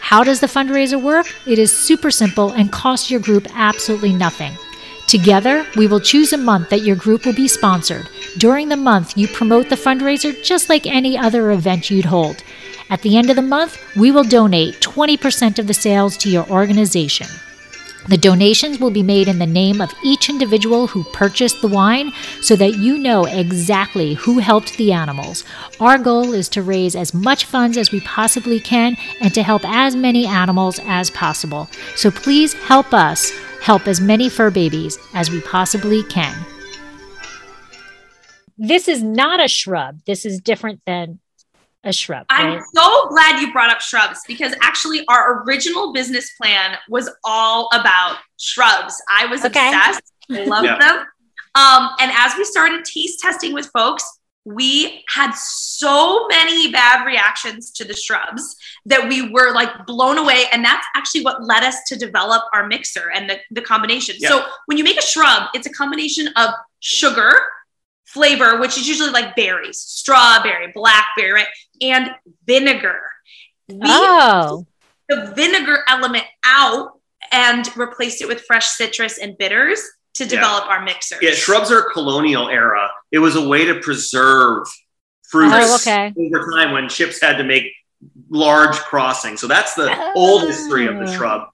[0.00, 1.26] How does the fundraiser work?
[1.46, 4.56] It is super simple and costs your group absolutely nothing.
[5.06, 8.06] Together, we will choose a month that your group will be sponsored.
[8.36, 12.42] During the month, you promote the fundraiser just like any other event you'd hold.
[12.90, 16.48] At the end of the month, we will donate 20% of the sales to your
[16.48, 17.26] organization.
[18.08, 22.10] The donations will be made in the name of each individual who purchased the wine
[22.40, 25.44] so that you know exactly who helped the animals.
[25.78, 29.62] Our goal is to raise as much funds as we possibly can and to help
[29.66, 31.68] as many animals as possible.
[31.96, 33.30] So please help us
[33.60, 36.34] help as many fur babies as we possibly can.
[38.56, 40.00] This is not a shrub.
[40.06, 41.18] This is different than
[41.84, 42.26] a shrub.
[42.28, 47.68] I'm so glad you brought up shrubs because actually our original business plan was all
[47.72, 49.00] about shrubs.
[49.10, 49.68] I was Okay.
[49.68, 50.02] obsessed.
[50.30, 50.78] I loved Yeah.
[50.78, 51.06] them.
[51.54, 54.04] Um, and as we started taste testing with folks,
[54.44, 58.56] we had so many bad reactions to the shrubs
[58.86, 60.46] that we were like blown away.
[60.52, 64.16] And that's actually what led us to develop our mixer and the, the combination.
[64.18, 64.30] Yeah.
[64.30, 66.50] So when you make a shrub, it's a combination of
[66.80, 67.30] sugar,
[68.06, 71.46] flavor, which is usually like berries, strawberry, blackberry, right?
[71.80, 72.10] And
[72.46, 73.00] vinegar.
[73.68, 74.66] We Oh,
[75.08, 77.00] the vinegar element out
[77.32, 79.80] and replaced it with fresh citrus and bitters
[80.14, 80.30] to Yeah.
[80.30, 81.18] develop our mixers.
[81.22, 82.90] Yeah, shrubs are colonial era.
[83.12, 84.66] It was a way to preserve
[85.30, 86.12] fruits Oh, okay.
[86.18, 87.64] over time when ships had to make
[88.30, 89.40] large crossings.
[89.40, 91.16] So that's the old history of the Oh.
[91.16, 91.48] shrub.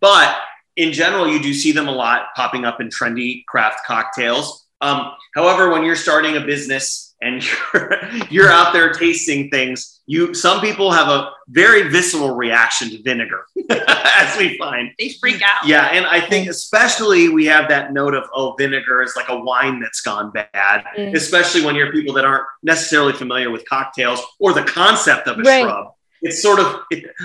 [0.00, 0.38] But
[0.76, 4.66] in general, you do see them a lot popping up in trendy craft cocktails.
[4.80, 8.00] Um, however, when you're starting a business and you're
[8.30, 13.46] you're out there tasting things, you some people have a very visceral reaction to vinegar,
[13.70, 14.90] as we find.
[14.98, 15.66] They freak out.
[15.66, 19.38] Yeah, and I think especially we have that note of oh, vinegar is like a
[19.38, 21.14] wine that's gone bad, Mm.
[21.14, 25.42] especially when you're people that aren't necessarily familiar with cocktails or the concept of a
[25.42, 25.62] Right.
[25.62, 25.92] shrub.
[26.22, 26.82] It's sort of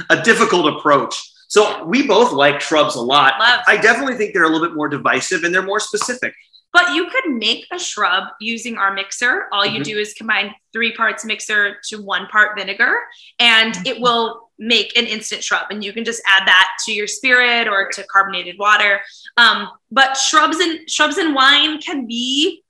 [0.10, 1.16] a difficult approach.
[1.50, 3.34] So we both like shrubs a lot.
[3.40, 3.62] Love.
[3.68, 6.34] I definitely think they're a little bit more divisive and they're more specific.
[6.74, 9.48] But you could make a shrub using our mixer.
[9.52, 9.86] All you Mhm.
[9.86, 12.98] do is combine three parts mixer to one part vinegar,
[13.40, 15.68] and it will make an instant shrub.
[15.70, 19.02] And you can just add that to your spirit or to carbonated water.
[19.38, 22.64] Um, but shrubs and shrubs and wine can be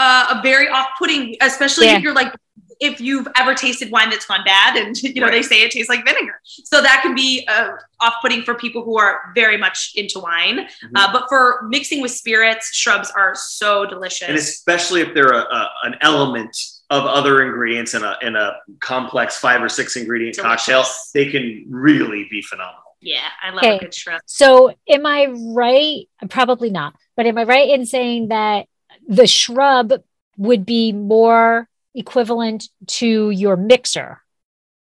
[0.00, 1.96] uh, a very off-putting, especially Yeah.
[1.96, 2.32] if you're like
[2.80, 5.88] if you've ever tasted wine that's gone bad and you know they say it tastes
[5.88, 7.70] like vinegar so that can be uh,
[8.00, 10.96] off-putting for people who are very much into wine Mm-hmm.
[10.96, 15.38] uh, but for mixing with spirits shrubs are so delicious and especially if they're a,
[15.40, 16.56] a, an element
[16.90, 21.64] of other ingredients in a in a complex five or six ingredient cocktail, they can
[21.68, 22.80] really be phenomenal.
[23.00, 23.76] yeah i love Okay.
[23.76, 26.08] a good shrub So, am I right?
[26.30, 28.66] Probably not, but am I right in saying that
[29.06, 29.92] the shrub
[30.38, 34.22] would be more equivalent to your mixer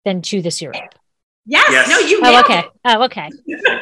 [0.05, 0.95] than to the syrup?
[1.45, 1.89] yes, Yes.
[1.89, 2.59] no you Oh, okay.
[2.59, 2.65] it.
[2.85, 3.29] Oh, okay.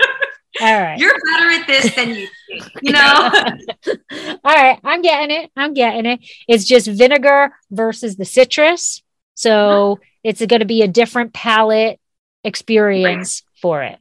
[0.61, 0.99] All right.
[0.99, 3.31] you're better at this than you think you know
[4.43, 4.79] All right.
[4.83, 5.49] I'm getting it.
[5.57, 6.19] I'm getting it.
[6.47, 9.01] It's just vinegar versus the citrus.
[9.35, 11.99] So it's going to be a different palate
[12.43, 13.97] experience for it.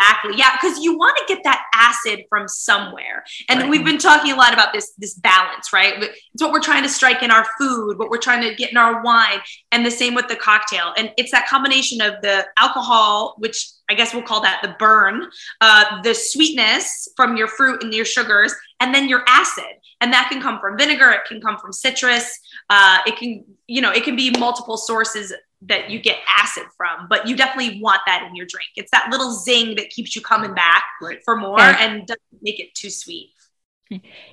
[0.00, 0.38] Exactly.
[0.38, 3.24] Yeah, because you want to get that acid from somewhere.
[3.48, 3.68] And Right.
[3.68, 6.02] we've been talking a lot about this this balance, right?
[6.02, 8.76] It's what we're trying to strike in our food, what we're trying to get in
[8.76, 9.40] our wine,
[9.72, 10.94] and the same with the cocktail.
[10.96, 15.28] And it's that combination of the alcohol, which I guess we'll call that the burn,
[15.60, 19.64] uh, the sweetness from your fruit and your sugars, and then your acid.
[20.00, 22.38] And that can come from vinegar, it can come from citrus,
[22.70, 25.30] uh, it can, you know, it can be multiple sources
[25.62, 28.68] that you get acid from, but you definitely want that in your drink.
[28.76, 31.20] It's that little zing that keeps you coming back Right.
[31.24, 31.84] for more Okay.
[31.84, 33.30] and doesn't make it too sweet.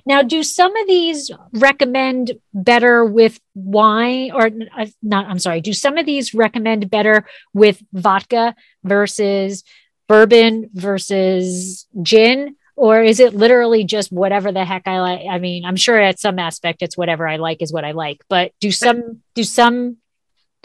[0.06, 5.26] Now, do some of these recommend better with wine or uh, not?
[5.26, 5.60] I'm sorry.
[5.60, 8.54] Do some of these recommend better with vodka
[8.84, 9.64] versus
[10.06, 12.54] bourbon versus gin?
[12.76, 15.26] Or is it literally just whatever the heck I like?
[15.28, 18.20] I mean, I'm sure at some aspect it's whatever I like is what I like,
[18.28, 19.96] but do some do some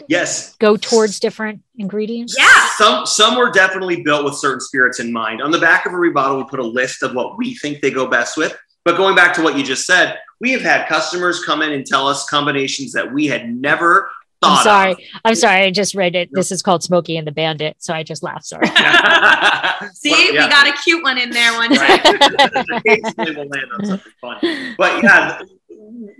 [0.08, 0.54] Yes.
[0.56, 2.34] go towards different ingredients?
[2.38, 2.46] Yeah.
[2.76, 5.40] Some some were definitely built with certain spirits in mind.
[5.40, 7.90] On the back of every bottle, we put a list of what we think they
[7.90, 8.56] go best with.
[8.84, 11.86] But going back to what you just said, we have had customers come in and
[11.86, 14.10] tell us combinations that we had never
[14.42, 15.08] I'm thought sorry.
[15.24, 15.62] I'm sorry.
[15.62, 16.28] I just read it.
[16.32, 17.76] This is called Smokey and the Bandit.
[17.78, 18.44] So I just laughed.
[18.44, 18.66] Sorry.
[19.94, 20.44] See, Well, yeah.
[20.44, 21.78] we got a cute one in there one time.
[21.78, 22.50] Right.
[22.76, 24.74] Occasionally we'll land on something fun.
[24.76, 25.40] But yeah,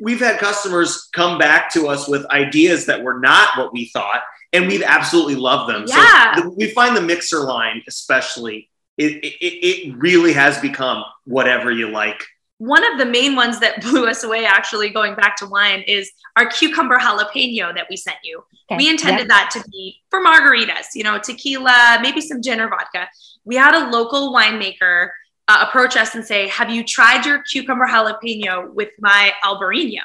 [0.00, 4.22] we've had customers come back to us with ideas that were not what we thought,
[4.52, 5.84] and we've absolutely loved them.
[5.86, 6.36] Yeah.
[6.36, 11.70] So the, we find the mixer line, especially, it, it, it really has become whatever
[11.70, 12.22] you like.
[12.58, 16.10] One of the main ones that blew us away, actually, going back to wine, is
[16.36, 18.44] our cucumber jalapeno that we sent you.
[18.70, 18.76] Okay.
[18.76, 23.08] We intended that to be for margaritas, you know, tequila, maybe some gin or vodka.
[23.44, 25.10] We had a local winemaker
[25.48, 30.00] uh, approach us and say, Have you tried your cucumber jalapeno with my Albarino?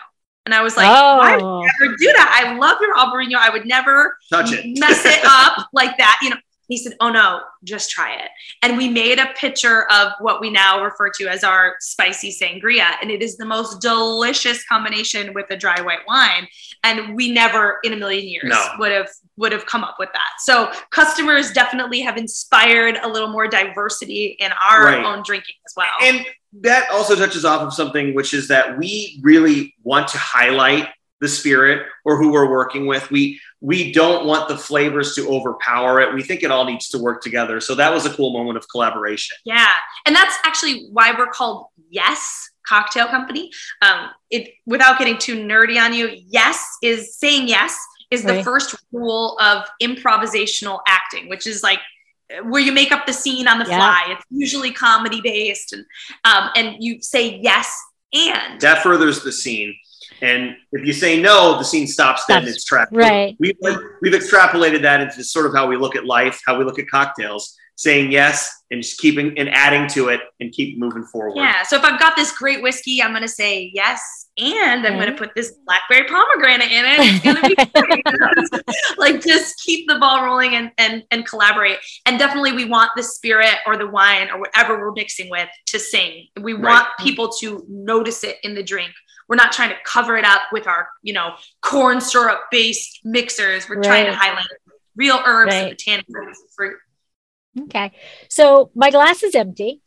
[0.46, 2.44] And I was like, Why would oh, you ever do that?
[2.46, 3.36] I love your Albarino.
[3.36, 4.80] I would never Touch it.
[4.80, 6.20] mess it up like that.
[6.22, 6.38] You know,
[6.68, 8.30] he said, Oh no, just try it.
[8.62, 12.94] And we made a picture of what we now refer to as our spicy sangria.
[13.02, 16.48] And it is the most delicious combination with a dry white wine.
[16.84, 18.66] And we never in a million years No.
[18.80, 20.30] would have would have come up with that.
[20.40, 25.04] So customers definitely have inspired a little more diversity in our Right.
[25.06, 25.88] own drinking as well.
[26.02, 26.26] And
[26.62, 30.90] that also touches off of something, which is that we really want to highlight
[31.22, 33.12] the spirit or who we're working with.
[33.12, 36.14] We we don't want the flavors to overpower it.
[36.14, 37.60] We think it all needs to work together.
[37.60, 39.36] So that was a cool moment of collaboration.
[39.44, 39.74] Yeah,
[40.06, 43.52] and that's actually why we're called Yes Cocktail Company.
[43.82, 47.78] Um, it without getting too nerdy on you, yes is saying yes
[48.12, 48.44] is the Right.
[48.44, 51.80] first rule of improvisational acting, which is like
[52.44, 53.78] where you make up the scene on the Yeah.
[53.78, 54.06] fly.
[54.14, 55.86] It's usually comedy based, and
[56.26, 57.76] um, and you say yes
[58.14, 59.76] and That furthers the scene.
[60.22, 62.92] And if you say no, the scene stops dead in its tracks.
[62.92, 63.36] Right.
[63.40, 63.56] We've,
[64.02, 66.88] we've extrapolated that into sort of how we look at life, how we look at
[66.90, 71.38] cocktails, saying yes and just keeping and adding to it and keep moving forward.
[71.38, 71.64] yeah.
[71.64, 74.02] So if I've got this great whiskey, I'm gonna say yes.
[74.38, 74.96] And I'm Okay.
[75.04, 77.00] going to put this blackberry pomegranate in it.
[77.02, 78.06] It's going to be great.
[78.98, 83.04] like just keep the ball rolling and, and and collaborate and definitely we want the
[83.04, 86.64] spirit or the wine or whatever we're mixing with to sing we Right.
[86.64, 88.92] want people to notice it in the drink
[89.30, 93.70] we're not trying to cover it up with our you know corn syrup based mixers
[93.70, 94.46] we're trying to highlight
[94.98, 96.76] real herbs and botanicals botanical fruit
[97.66, 97.92] okay.
[98.30, 99.82] So my glass is empty.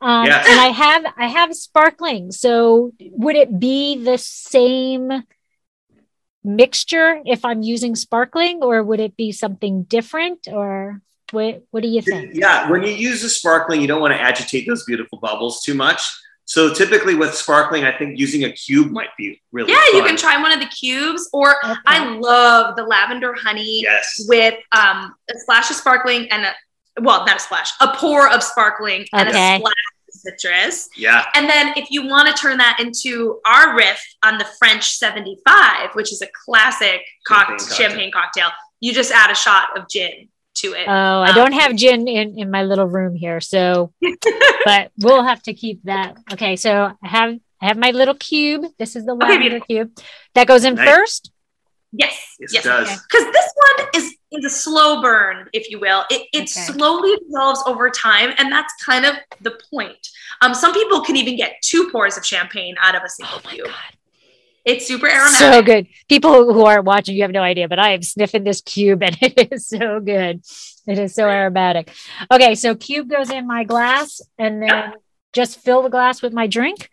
[0.00, 0.46] Um, Yes.
[0.48, 2.32] and I have I have sparkling.
[2.32, 5.22] So would it be the same
[6.44, 10.48] mixture if I'm using sparkling, or would it be something different?
[10.52, 11.00] Or
[11.32, 12.34] what what do you think?
[12.34, 15.74] Yeah, when you use the sparkling, you don't want to agitate those beautiful bubbles too
[15.74, 16.02] much.
[16.48, 20.16] So typically with sparkling, I think using a cube might be really yeah you can
[20.16, 21.74] try one of the cubes or Okay.
[21.86, 24.24] i love the lavender honey Yes.
[24.28, 26.52] with um, a splash of sparkling and a
[27.02, 30.88] well, not a splash, a pour of sparkling and a splash of citrus.
[30.96, 31.26] Yeah.
[31.34, 35.90] And then if you want to turn that into our riff on the French 75,
[35.94, 37.76] which is a classic Champagne cocktail, cocktail.
[37.76, 38.48] champagne cocktail,
[38.80, 40.86] you just add a shot of gin to it.
[40.88, 43.92] Oh, I Um, don't have gin in, in my little room here, so
[44.64, 46.16] but we'll have to keep that.
[46.32, 48.64] Okay, so I have I have my little cube.
[48.78, 49.66] This is the Okay, lavender beautiful.
[49.66, 49.98] cube.
[50.34, 50.88] That goes in Nice.
[50.88, 51.30] first.
[51.92, 52.34] yes.
[52.38, 52.64] Yes, yes.
[52.64, 52.88] it does.
[52.88, 52.96] okay.
[53.10, 56.04] Because this one is is a slow burn, if you will.
[56.10, 56.72] It, it Okay.
[56.72, 59.96] slowly dissolves over time, and that's kind of the point.
[60.42, 63.40] Um, some people can even get two pours of champagne out of a single Oh
[63.44, 63.66] my cube.
[63.66, 63.95] god.
[64.66, 65.36] It's super aromatic.
[65.38, 65.86] So good.
[66.08, 69.16] People who aren't watching, you have no idea, but I am sniffing this cube and
[69.22, 70.42] it is so good.
[70.88, 71.92] It is so aromatic.
[72.30, 74.94] Okay, so cube goes in my glass and then
[75.32, 76.90] just fill the glass with my drink.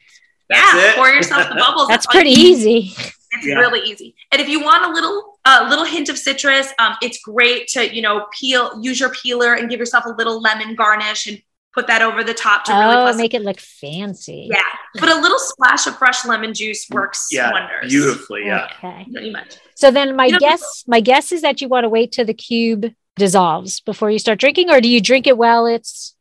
[0.50, 0.96] That's yeah, it.
[0.96, 1.88] pour yourself the bubbles.
[1.90, 2.94] That's pretty easy.
[3.36, 3.56] It's Yeah.
[3.56, 4.14] really easy.
[4.32, 7.94] And if you want a little a little hint of citrus, um, it's great to
[7.94, 11.42] you know peel use your peeler and give yourself a little lemon garnish and
[11.74, 13.18] put that over the top to really Oh, plus.
[13.18, 14.48] make it look fancy.
[14.52, 14.62] yeah,
[15.00, 17.52] but a little splash of fresh lemon juice works Yeah.
[17.52, 17.90] wonders.
[17.90, 18.46] Beautifully.
[18.46, 18.68] Yeah.
[18.78, 19.06] Okay.
[19.12, 19.56] Pretty much.
[19.76, 22.26] So then my You know- guess my guess is that you want to wait till
[22.26, 26.16] the cube dissolves before you start drinking, or do you drink it while it's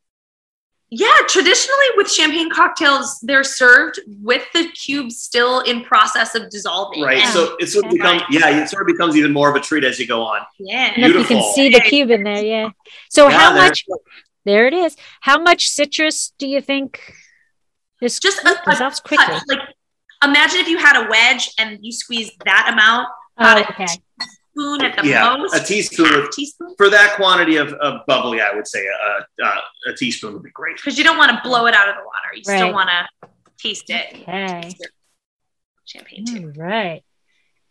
[0.94, 7.02] Yeah, traditionally with champagne cocktails, they're served with the cube still in process of dissolving.
[7.02, 7.16] Right.
[7.18, 7.30] Yeah.
[7.30, 7.96] So it sort of Okay.
[7.96, 10.40] become yeah, it sort of becomes even more of a treat as you go on.
[10.58, 10.92] Yeah.
[10.94, 12.68] and if you can see the cube in there, yeah.
[13.10, 13.84] So Yeah, how much
[14.44, 14.96] there it is.
[15.20, 17.00] How much citrus do you think
[18.00, 19.26] this Just a, a dissolves quickly?
[19.26, 19.42] touch.
[19.48, 19.60] Like
[20.24, 23.86] imagine if you had a wedge and you squeezed that amount, Oh, about a okay.
[23.86, 25.54] spoon at the Yeah, most.
[25.54, 26.74] a teaspoon of- teaspoon.
[26.76, 30.50] For that quantity of, of bubbly, I would say a, a, a teaspoon would be
[30.50, 30.76] great.
[30.76, 32.36] Because you don't want to blow it out of the water.
[32.36, 33.28] You still want to
[33.58, 34.22] taste it.
[34.22, 34.74] Okay.
[35.86, 36.52] Champagne too.
[36.56, 37.02] All right.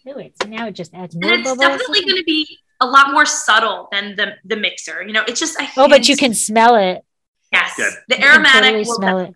[0.05, 0.33] Do it.
[0.41, 1.59] So now it just adds more And it's bubbles.
[1.79, 5.01] definitely going to be a lot more subtle than the the mixer.
[5.03, 7.03] You know, it's just a Oh, but you can smell it.
[7.51, 7.93] yes, Good.
[8.09, 9.35] the You aromatic totally will smell it.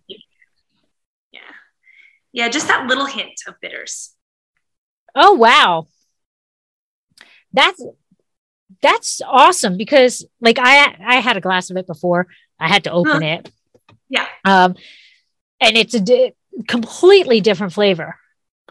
[1.32, 1.40] Yeah,
[2.34, 4.12] yeah, just that little hint of bitters.
[5.16, 5.88] Oh wow.
[7.54, 7.82] That's
[8.82, 12.28] that's awesome because like I I had a glass of it before.
[12.60, 13.28] I had to open Huh.
[13.40, 13.52] it.
[14.10, 14.28] Yeah.
[14.44, 14.76] Um
[15.62, 16.34] and it's a di-
[16.68, 18.18] completely different flavor.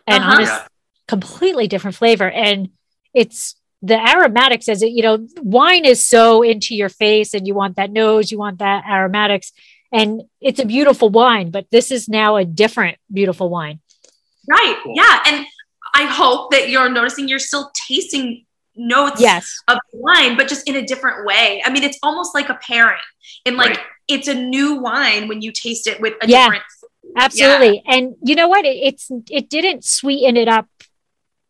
[0.06, 0.32] And Uh-huh.
[0.34, 0.66] honest, Yeah.
[1.08, 2.70] completely different flavor and
[3.14, 3.56] it's
[3.90, 7.76] the aromatics as it you know wine is so into your face and you want
[7.76, 9.52] that nose you want that aromatics
[9.92, 13.78] and it's a beautiful wine but this is now a different beautiful wine
[14.46, 14.76] Right.
[14.82, 14.92] Cool.
[14.94, 15.46] Yeah, and
[15.94, 18.44] I hope that you're noticing you're still tasting
[18.76, 21.62] notes yes of wine, but just in a different way.
[21.64, 23.00] I mean, it's almost like a pairing.
[23.46, 23.78] And like Right.
[24.08, 26.44] it's a new wine when you taste it with a Yeah.
[26.44, 26.62] different
[27.16, 30.66] absolutely and you know what it, it's it didn't sweeten it up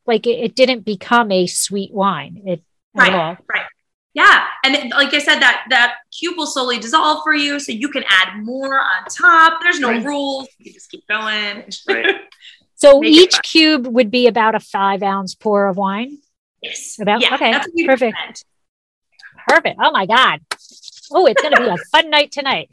[0.06, 2.62] like it, it didn't become a sweet wine it
[2.96, 3.12] Right.
[3.12, 3.40] at
[4.14, 7.72] Yeah, and it- like I said, that that cube will slowly dissolve for you, so
[7.72, 9.60] you can add more on top.
[9.62, 10.04] There's no Right.
[10.04, 11.64] rules; you can just keep going.
[11.88, 12.14] Right.
[12.76, 16.18] so Make each cube would be about a five ounce pour of wine
[16.62, 18.14] yes, About- yeah, okay, that's what perfect.
[18.16, 18.44] recommend.
[19.48, 20.40] perfect oh my god
[21.12, 22.68] oh it's gonna be a fun night tonight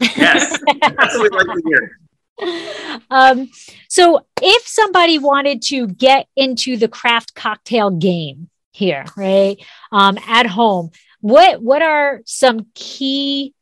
[0.00, 0.50] Yes.
[0.80, 1.98] That's what we like to hear.
[3.10, 3.48] um,
[3.88, 9.56] so if somebody wanted to get into the craft cocktail game here, right,
[9.90, 10.90] um, at home,
[11.20, 13.54] what what are some key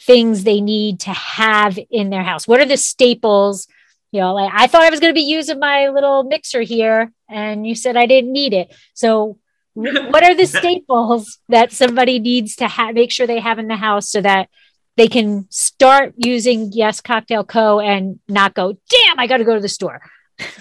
[0.00, 2.46] things they need to have in their house?
[2.48, 3.66] What are the staples?
[4.12, 7.12] You know, like I thought I was going to be using my little mixer here,
[7.28, 8.74] and you said I didn't need it.
[8.94, 9.38] So,
[9.74, 12.94] what are the staples that somebody needs to have?
[12.94, 14.48] Make sure they have in the house so that
[14.96, 17.80] they can start using Yes Cocktail Co.
[17.80, 20.00] and not go, damn, I got to go to the store.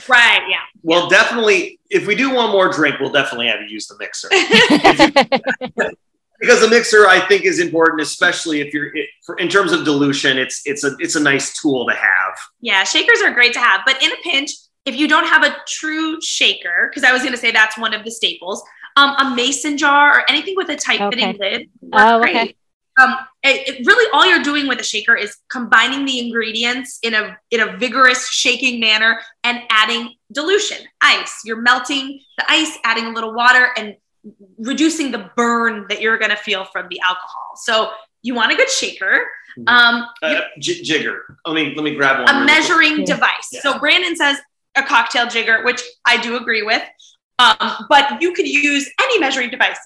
[0.07, 0.41] Right?
[0.49, 0.57] Yeah.
[0.83, 4.29] Well, definitely, if we do one more drink, we'll definitely have you use the mixer.
[6.39, 9.85] because the mixer I think is important, especially if you're it, for, in terms of
[9.85, 10.37] dilution.
[10.37, 12.37] It's it's a it's a nice tool to have.
[12.61, 14.51] Yeah, shakers are great to have, but in a pinch,
[14.85, 17.93] if you don't have a true shaker, because I was going to say that's one
[17.93, 18.63] of the staples,
[18.95, 21.69] um, a mason jar or anything with a tight fitting lid.
[21.93, 22.35] Oh, great.
[22.35, 22.55] okay.
[22.99, 27.13] Um, it, it really all you're doing with a shaker is combining the ingredients in
[27.13, 31.41] a in a vigorous shaking manner and adding dilution, ice.
[31.45, 33.95] You're melting the ice, adding a little water, and
[34.57, 37.51] reducing the burn that you're going to feel from the alcohol.
[37.55, 37.91] So
[38.21, 39.25] you want a good shaker.
[39.57, 39.67] Mm-hmm.
[39.67, 41.37] Um, Uh, j- jigger.
[41.45, 42.29] Let me let me grab one.
[42.29, 42.59] a really quick.
[42.59, 43.05] measuring Yeah.
[43.05, 43.47] device.
[43.51, 43.61] Yeah.
[43.61, 44.37] So Brandon says
[44.75, 46.83] a cocktail jigger, which I do agree with.
[47.39, 49.77] Um, but you could use any measuring device.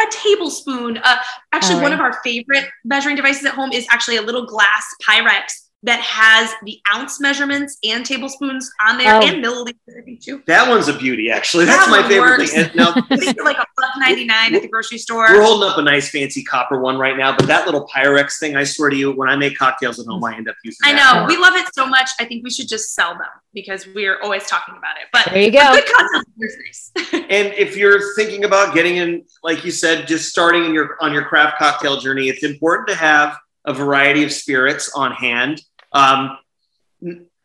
[0.00, 0.98] A tablespoon.
[0.98, 1.16] Uh,
[1.52, 4.84] actually, All one of our favorite measuring devices at home is actually a little glass
[5.06, 9.20] Pyrex that has the ounce measurements and tablespoons on there Oh.
[9.26, 10.42] and milliliters, I think too.
[10.46, 11.66] That one's a beauty, actually.
[11.66, 12.52] That's That my favorite works.
[12.52, 12.64] thing.
[12.64, 15.26] And now, I think they're like a buck ninety nine at the grocery store.
[15.30, 18.56] we're holding up a nice fancy copper one right now, but that little Pyrex thing,
[18.56, 20.94] I swear to you, when I make cocktails at home, I end up using it.
[20.94, 21.28] I know more.
[21.28, 22.08] we love it so much.
[22.18, 25.08] I think we should just sell them because we're always talking about it.
[25.12, 25.58] But There you go.
[25.70, 26.90] a good cocktail is nice.
[27.30, 31.12] And if you're thinking about getting in, like you said, just starting in your on
[31.12, 35.60] your craft cocktail journey, it's important to have a variety of spirits on hand.
[35.94, 36.38] Um,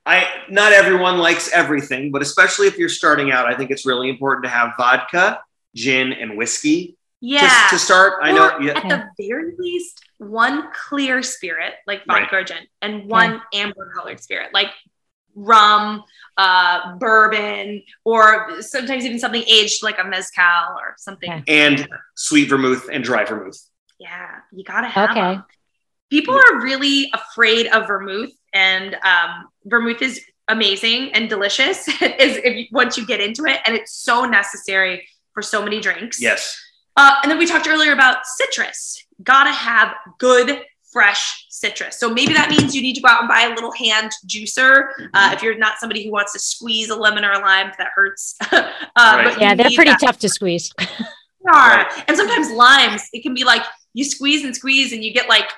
[0.06, 4.10] I not everyone likes everything, but especially if you're starting out, I think it's really
[4.10, 5.42] important to have vodka,
[5.76, 7.68] gin, and whiskey yeah.
[7.70, 8.14] to, to start.
[8.22, 8.60] I know.
[8.60, 8.84] Yeah, at
[9.18, 14.54] the very least, one clear spirit like vodka or gin, and one amber colored spirit
[14.54, 14.72] like
[15.36, 16.04] rum,
[16.38, 21.32] uh, bourbon, or sometimes even something aged like a mezcal or something.
[21.32, 21.44] Okay.
[21.48, 23.60] and sweet vermouth and dry vermouth.
[24.00, 25.22] Yeah, you gotta have Okay.
[25.22, 25.46] them.
[26.10, 31.88] People are really afraid of vermouth, and um, vermouth is amazing and delicious.
[32.02, 35.80] is if you, once you get into it, and it's so necessary for so many
[35.80, 36.22] drinks.
[36.22, 36.60] Yes.
[36.98, 39.06] Uh, and then we talked earlier about citrus.
[39.24, 41.98] Gotta have good, fresh citrus.
[42.00, 44.90] So maybe that means you need to go out and buy a little hand juicer
[45.14, 47.72] uh, if you're not somebody who wants to squeeze a lemon or a lime.
[47.78, 48.36] That hurts.
[48.52, 49.24] uh, Right.
[49.26, 50.74] but Yeah, they're pretty that tough to squeeze.
[51.54, 51.88] are.
[52.08, 55.50] And sometimes limes, it can be like you squeeze and squeeze and you get like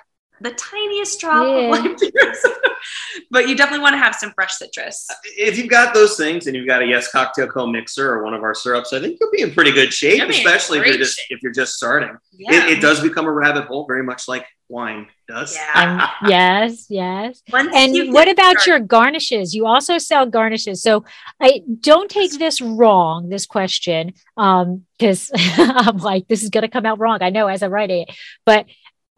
[0.41, 1.65] the tiniest drop Yeah.
[1.65, 2.45] of lime juice.
[3.31, 5.07] but you definitely want to have some fresh citrus.
[5.37, 8.33] If you've got those things and you've got a Yes Cocktail Co mixer or one
[8.33, 10.79] of our syrups, I think you'll be in pretty good shape, You'll be in especially
[10.79, 11.27] if you're just shape.
[11.37, 12.15] if you're just starting.
[12.33, 12.65] Yeah.
[12.67, 15.53] It, it does become a rabbit hole, very much like wine does.
[15.55, 16.09] Yeah.
[16.23, 17.41] Um, yes, yes.
[17.51, 19.53] Once And what about started- your garnishes?
[19.53, 20.81] You also sell garnishes.
[20.81, 21.03] So
[21.39, 26.85] I don't take this wrong, this question, um, because I'm like, this is gonna come
[26.85, 27.19] out wrong.
[27.21, 28.15] I know as I'm writing it,
[28.45, 28.65] but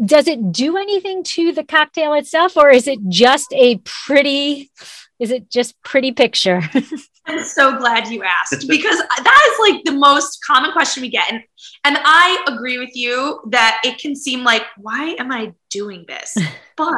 [0.06, 4.72] does it do anything to the cocktail itself, or is it just a pretty
[5.20, 6.62] is it just pretty picture?
[7.26, 11.32] I'm so glad you asked because that is like the most common question we get.
[11.32, 11.42] And
[11.86, 16.36] and I agree with you that it can seem like, why am I doing this?
[16.76, 16.90] But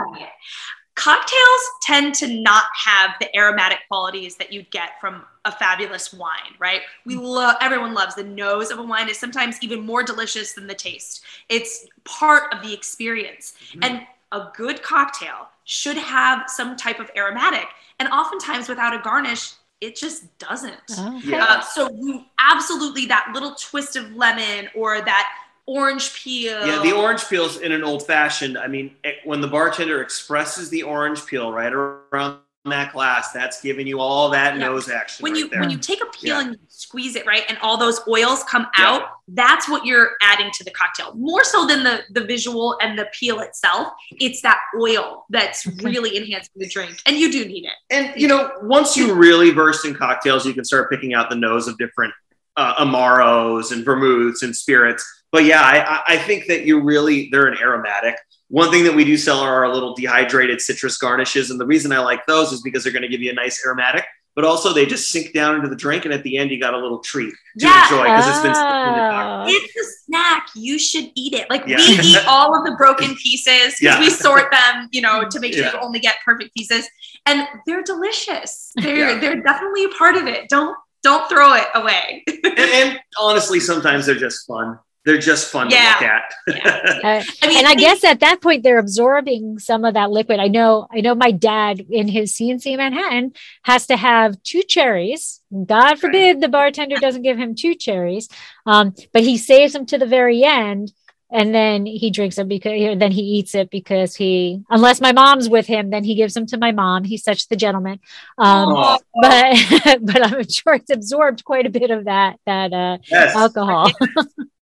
[0.95, 6.55] cocktails tend to not have the aromatic qualities that you'd get from a fabulous wine,
[6.57, 6.81] right?
[7.05, 10.67] We love everyone loves the nose of a wine is sometimes even more delicious than
[10.67, 11.23] the taste.
[11.49, 13.53] It's part of the experience.
[13.81, 17.67] And a good cocktail should have some type of aromatic.
[17.99, 20.73] And oftentimes without a garnish, it just doesn't.
[20.91, 21.31] Okay.
[21.31, 21.45] Yeah.
[21.47, 25.29] Uh, so you absolutely that little twist of lemon or that
[25.68, 26.66] orange peel.
[26.66, 28.57] Yeah, the orange peel's in an old fashioned.
[28.57, 33.61] I mean, it, when the bartender expresses the orange peel right around that glass, that's
[33.61, 34.66] giving you all that Yeah.
[34.68, 35.22] nose action.
[35.24, 35.59] when right you there.
[35.59, 36.41] when you take a peel Yeah.
[36.41, 38.86] and you squeeze it right and all those oils come Yeah.
[38.89, 42.97] out that's what you're adding to the cocktail more so than the the visual and
[42.97, 47.66] the peel itself it's that oil that's really enhancing the drink and you do need
[47.66, 51.30] it And you know, once you really burst in cocktails, you can start picking out
[51.30, 52.13] the nose of different
[52.57, 55.05] uh, amaros and vermouths and spirits.
[55.36, 58.15] But yeah, I, I- I think that you're really they're an aromatic.
[58.47, 61.91] One thing that we do sell are our little dehydrated citrus garnishes, and the reason
[61.91, 64.05] I like those is because they're going to give you a nice aromatic,
[64.36, 66.73] but also they just sink down into the drink, and at the end you got
[66.73, 67.83] a little treat to Yeah.
[67.83, 69.41] enjoy because it's been stuck in the cocktail.
[69.41, 69.45] Oh.
[69.49, 71.77] it's a snack you should eat it like Yeah.
[71.77, 73.99] we eat all of the broken pieces because Yeah.
[73.99, 75.73] we sort them you know to make sure Yeah.
[75.73, 76.88] you only get perfect pieces
[77.25, 79.19] and they're delicious they're Yeah.
[79.19, 84.05] they're definitely a part of it don't don't throw it away and, and honestly, sometimes
[84.07, 84.77] they're just fun.
[85.05, 85.95] They're just fun Yeah.
[85.99, 86.23] to look at.
[87.05, 90.39] Uh, I mean, and I guess at that point they're absorbing some of that liquid.
[90.39, 93.33] I know, I know my dad in his CNC Manhattan
[93.63, 95.41] has to have two cherries.
[95.65, 98.27] God forbid the bartender doesn't give him two cherries.
[98.65, 100.91] Um, but he saves them to the very end
[101.31, 105.49] and then he drinks them because then he eats it because he unless my mom's
[105.49, 107.03] with him, then he gives them to my mom.
[107.03, 107.99] He's such the gentleman.
[108.37, 112.97] Um Oh, but but I'm sure it's absorbed quite a bit of that that uh
[113.09, 113.35] yes.
[113.35, 113.91] alcohol.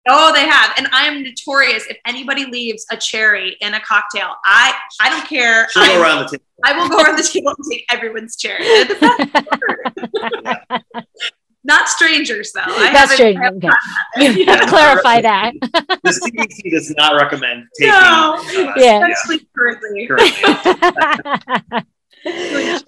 [0.07, 0.73] Oh, they have.
[0.77, 4.35] And I am notorious if anybody leaves a cherry in a cocktail.
[4.45, 5.69] I I don't care.
[5.71, 6.45] She'll go I, around the table.
[6.65, 8.63] I will go around the table and take everyone's cherry.
[8.65, 11.05] They're the best part.
[11.67, 12.61] Not strangers though.
[12.67, 13.69] I That's haven't- true.
[14.19, 14.45] Okay.
[14.45, 14.67] Yeah.
[14.67, 15.53] Clarify that.
[15.63, 17.93] The CDC does not recommend taking.
[17.95, 18.37] No.
[18.39, 19.09] uh, Yeah.
[19.09, 20.07] Especially currently.
[20.07, 21.85] currently.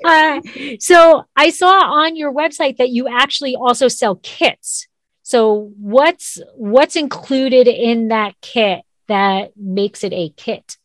[0.04, 0.40] Uh,
[0.80, 4.86] so I saw on your website that you actually also sell kits.
[5.26, 10.76] So what's what's included in that kit that makes it a kit?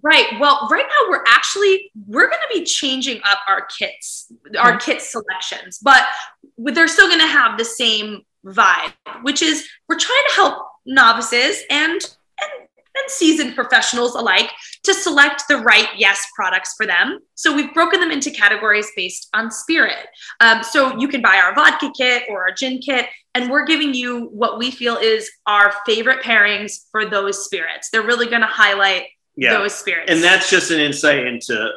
[0.00, 0.24] Right.
[0.40, 4.94] Well, right now we're actually we're going to be changing up our kits, our Okay.
[4.94, 6.02] kit selections, but
[6.56, 11.62] they're still going to have the same vibe, which is we're trying to help novices
[11.68, 12.00] and
[12.40, 14.50] and and seasoned professionals alike
[14.82, 17.18] to select the right yes products for them.
[17.34, 20.06] So we've broken them into categories based on spirit.
[20.40, 23.06] Um, so you can buy our vodka kit or our gin kit,
[23.42, 27.90] and we're giving you what we feel is our favorite pairings for those spirits.
[27.90, 29.04] They're really going to highlight
[29.36, 29.52] Yeah.
[29.58, 30.10] those spirits.
[30.10, 31.70] And that's just an insight into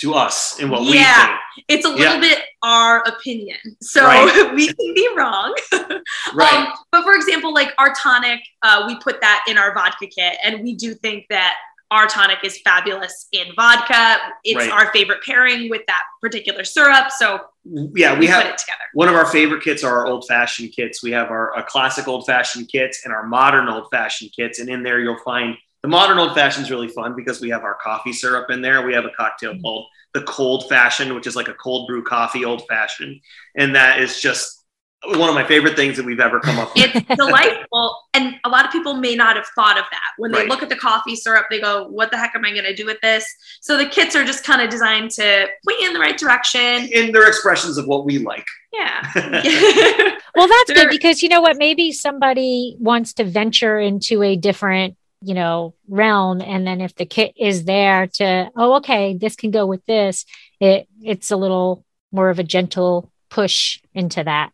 [0.00, 1.30] to us and what we think.
[1.68, 2.20] it's a little Yeah.
[2.20, 3.58] bit our opinion.
[3.80, 4.52] So Right.
[4.54, 5.54] we can be wrong.
[6.34, 6.52] Right.
[6.52, 10.36] Um, but for example, like our tonic, uh, we put that in our vodka kit,
[10.42, 11.54] and we do think that
[11.94, 14.18] our tonic is fabulous in vodka.
[14.42, 14.70] It's Right.
[14.70, 17.10] our favorite pairing with that particular syrup.
[17.12, 18.82] So yeah, we we, have put it together.
[18.94, 21.02] one of our favorite kits are our old fashioned kits.
[21.02, 24.58] We have our, our classic old fashioned kits and our modern old fashioned kits.
[24.58, 27.62] And in there, you'll find the modern old fashioned is really fun because we have
[27.62, 28.84] our coffee syrup in there.
[28.84, 29.62] We have a cocktail mm-hmm.
[29.62, 33.20] called the cold fashioned, which is like a cold brew coffee old fashioned.
[33.56, 34.63] And that is just
[35.06, 36.90] one of my favorite things that we've ever come up with.
[36.94, 37.96] It's delightful.
[38.14, 40.00] And a lot of people may not have thought of that.
[40.18, 40.48] When they Right.
[40.48, 42.86] look at the coffee syrup, they go, What the heck am I going to do
[42.86, 43.26] with this?
[43.60, 46.88] So the kits are just kind of designed to point you in the right direction.
[46.94, 48.46] And they're expressions of what we like.
[48.72, 49.02] Yeah.
[50.36, 51.56] Well, that's There- good because you know what?
[51.58, 57.06] Maybe somebody wants to venture into a different, you know, realm, and then if the
[57.06, 60.24] kit is there to, oh, okay, this can go with this,
[60.60, 64.50] it it's a little more of a gentle push into that.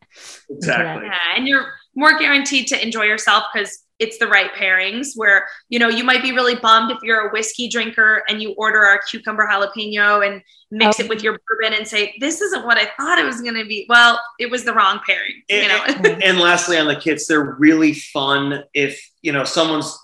[0.48, 1.06] Exactly.
[1.06, 5.78] Yeah, and you're more guaranteed to enjoy yourself because it's the right pairings where you
[5.78, 8.98] know you might be really bummed if you're a whiskey drinker and you order our
[9.10, 10.40] cucumber jalapeno and
[10.70, 11.02] mix Oh.
[11.04, 13.66] it with your bourbon and say this isn't what i thought it was going to
[13.66, 17.26] be well it was the wrong pairing you know And, and lastly, on the kits,
[17.26, 19.98] they're really fun if you know someone's.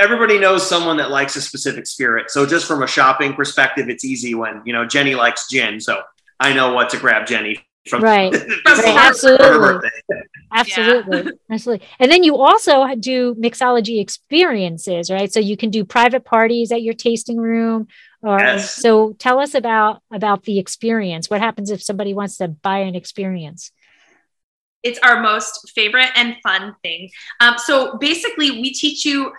[0.00, 2.28] Everybody knows someone that likes a specific spirit.
[2.30, 6.02] So just from a shopping perspective, it's easy when you know Jenny likes gin, so
[6.38, 8.02] I know what to grab Jenny from.
[8.02, 8.34] Right.
[8.36, 9.46] From for her- her absolutely.
[9.58, 10.22] birthday.
[10.52, 11.32] Absolutely.
[11.50, 11.86] Absolutely.
[11.98, 15.32] And then you also do mixology experiences, right?
[15.32, 17.88] So you can do private parties at your tasting room
[18.22, 18.74] or Yes.
[18.74, 21.30] so tell us about about the experience.
[21.30, 23.72] What happens if somebody wants to buy an experience?
[24.82, 27.10] it's our most favorite and fun thing.
[27.40, 29.30] Um, so basically, we teach you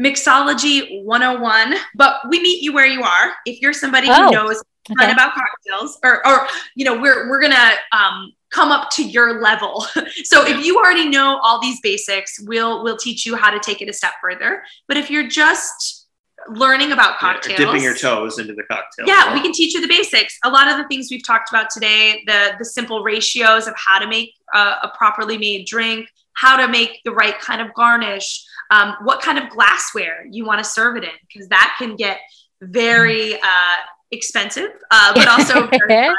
[0.00, 3.32] mixology 101, but we meet you where you are.
[3.46, 4.60] If you're somebody Oh, who knows
[4.98, 9.40] ton about cocktails, or, or you know, we're we're gonna um, come up to your
[9.40, 9.80] level.
[10.24, 13.82] so if you already know all these basics, we'll we'll teach you how to take
[13.82, 14.62] it a step further.
[14.86, 16.06] But if you're just
[16.48, 19.06] learning about Yeah, cocktails, dipping your toes into the cocktail.
[19.06, 20.38] yeah, we can teach you the basics.
[20.44, 23.98] A lot of the things we've talked about today, the the simple ratios of how
[23.98, 28.44] to make uh, a properly made drink, how to make the right kind of garnish,
[28.70, 32.18] um, what kind of glassware you want to serve it in, because that can get
[32.62, 33.76] very uh,
[34.10, 36.16] expensive, uh, but also very fun.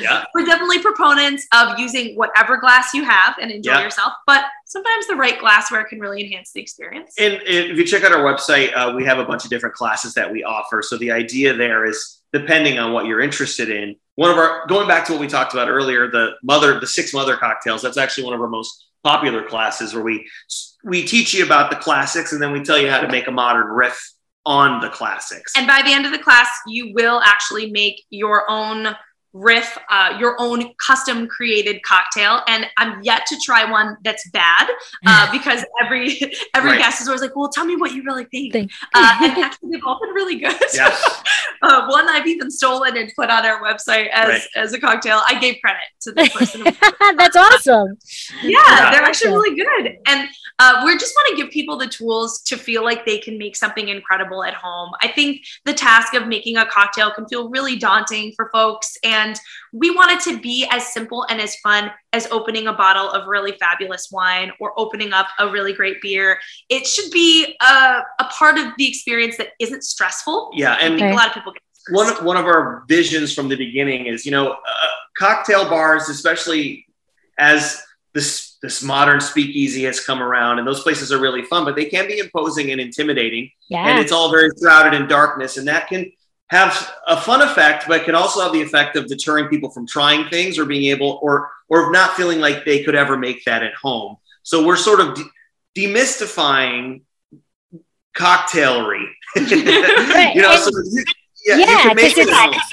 [0.00, 0.24] Yeah.
[0.34, 3.82] We're definitely proponents of using whatever glass you have and enjoy Yeah.
[3.82, 7.14] yourself, but sometimes the right glassware can really enhance the experience.
[7.18, 10.14] And if you check out our website, uh, we have a bunch of different classes
[10.14, 10.82] that we offer.
[10.82, 13.94] So the idea there is depending on what you're interested in.
[14.16, 17.14] One of our going back to what we talked about earlier, the mother, the six
[17.14, 17.82] mother cocktails.
[17.82, 20.28] That's actually one of our most popular classes where we
[20.82, 23.30] we teach you about the classics and then we tell you how to make a
[23.30, 24.13] modern riff
[24.46, 25.52] on the classics.
[25.56, 28.88] And by the end of the class, you will actually make your own
[29.34, 32.40] riff, uh, your own custom created cocktail.
[32.48, 34.70] And I'm yet to try one that's bad
[35.06, 36.18] uh, because every
[36.54, 36.78] every Right.
[36.78, 38.70] guest is always like, "Well, tell me what you really think." Think.
[38.94, 40.56] Uh, and actually, they've all been really good.
[40.72, 40.96] Yeah.
[41.62, 44.42] uh, one I've even stolen and put on our website as Right.
[44.56, 45.20] as a cocktail.
[45.28, 46.62] I gave credit to the person.
[47.18, 47.96] That's awesome.
[48.42, 48.90] yeah, Yeah.
[48.92, 49.96] they're actually really good.
[50.06, 50.28] And
[50.60, 53.56] uh, we just want to give people the tools to feel like they can make
[53.56, 54.92] something incredible at home.
[55.02, 58.96] I think the task of making a cocktail can feel really daunting for folks.
[59.02, 59.23] And
[59.72, 63.26] we want it to be as simple and as fun as opening a bottle of
[63.26, 66.38] really fabulous wine or opening up a really great beer.
[66.68, 70.50] It should be a, a part of the experience that isn't stressful.
[70.54, 71.12] yeah, I and think Okay.
[71.12, 72.16] a lot of people get stressed.
[72.18, 74.56] one one of our visions from the beginning is you know uh,
[75.18, 76.86] cocktail bars especially
[77.38, 77.60] as
[78.14, 81.84] this this modern speakeasy has come around and those places are really fun but they
[81.94, 83.44] can be imposing and intimidating
[83.88, 86.10] and it's all very shrouded in darkness and that can
[86.54, 86.72] have
[87.08, 90.58] a fun effect but can also have the effect of deterring people from trying things
[90.58, 94.16] or being able or or not feeling like they could ever make that at home.
[94.42, 95.30] So we're sort of de-
[95.76, 97.02] demystifying
[98.16, 99.06] cocktaillery.
[99.36, 101.04] You know so you,
[101.44, 102.64] yeah, you Yeah, can make 'cause it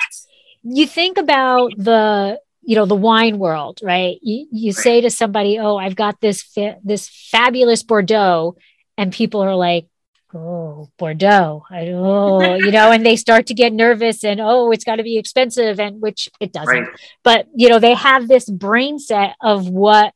[0.64, 4.18] you think about the you know the wine world right?
[4.22, 8.56] You, you say to somebody oh i've got this fa- this fabulous bordeaux
[8.98, 9.88] and people are like
[10.34, 14.84] oh bordeaux I, oh you know and they start to get nervous and oh it's
[14.84, 16.88] got to be expensive and which it doesn't Right.
[17.24, 20.14] but you know they have this brain set of what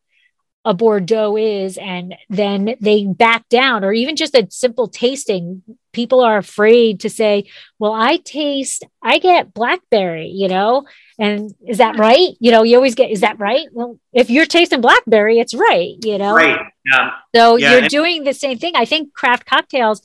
[0.63, 5.61] a bordeaux is and then they back down or even just a simple tasting
[5.95, 7.45] people are afraid to say,
[7.79, 10.85] well, I taste, I get blackberry, you know,
[11.17, 12.01] and is that hmm.
[12.01, 12.29] right?
[12.39, 13.65] You know, you always get, is that right?
[13.71, 16.35] Well, if you're tasting blackberry, it's right, you know?
[16.35, 16.59] Right.
[16.85, 17.11] Yeah.
[17.35, 18.75] So Yeah, you're and- doing the same thing.
[18.75, 20.01] I think craft cocktails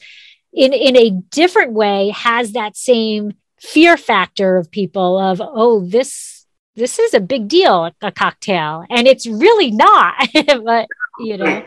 [0.53, 6.47] in, in a different way has that same fear factor of people of, oh, this,
[6.77, 8.85] this is a big deal, a cocktail.
[8.91, 10.15] And it's really not,
[10.65, 10.87] but
[11.19, 11.65] you know,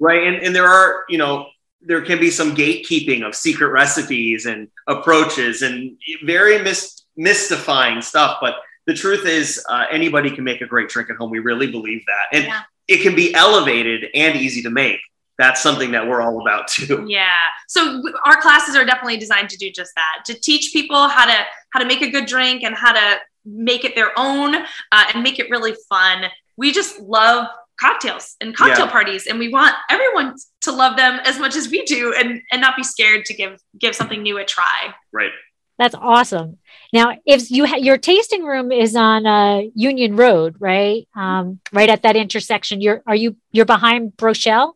[0.00, 0.26] Right.
[0.26, 1.46] And, and there are, you know,
[1.80, 8.38] there can be some gatekeeping of secret recipes and approaches and very mis- mystifying stuff.
[8.40, 8.54] But
[8.86, 11.30] the truth is, uh, anybody can make a great drink at home.
[11.30, 12.36] We really believe that.
[12.36, 12.60] And Yeah.
[12.88, 15.00] It can be elevated and easy to make.
[15.38, 17.06] That's something that we're all about too.
[17.08, 17.36] Yeah.
[17.66, 21.44] So our classes are definitely designed to do just that, to teach people how to
[21.70, 25.22] how to make a good drink and how to make it their own uh, and
[25.22, 26.26] make it really fun.
[26.56, 27.46] We just love
[27.80, 28.92] cocktails and cocktail Yeah.
[28.92, 32.60] parties and we want everyone to love them as much as we do and and
[32.60, 34.94] not be scared to give give something new a try.
[35.12, 35.32] Right.
[35.78, 36.58] That's awesome.
[36.92, 41.08] Now, if you ha- your tasting room is on uh, Union Road, right?
[41.16, 42.80] Um, right at that intersection.
[42.80, 44.74] You're are you you're behind Brochelle?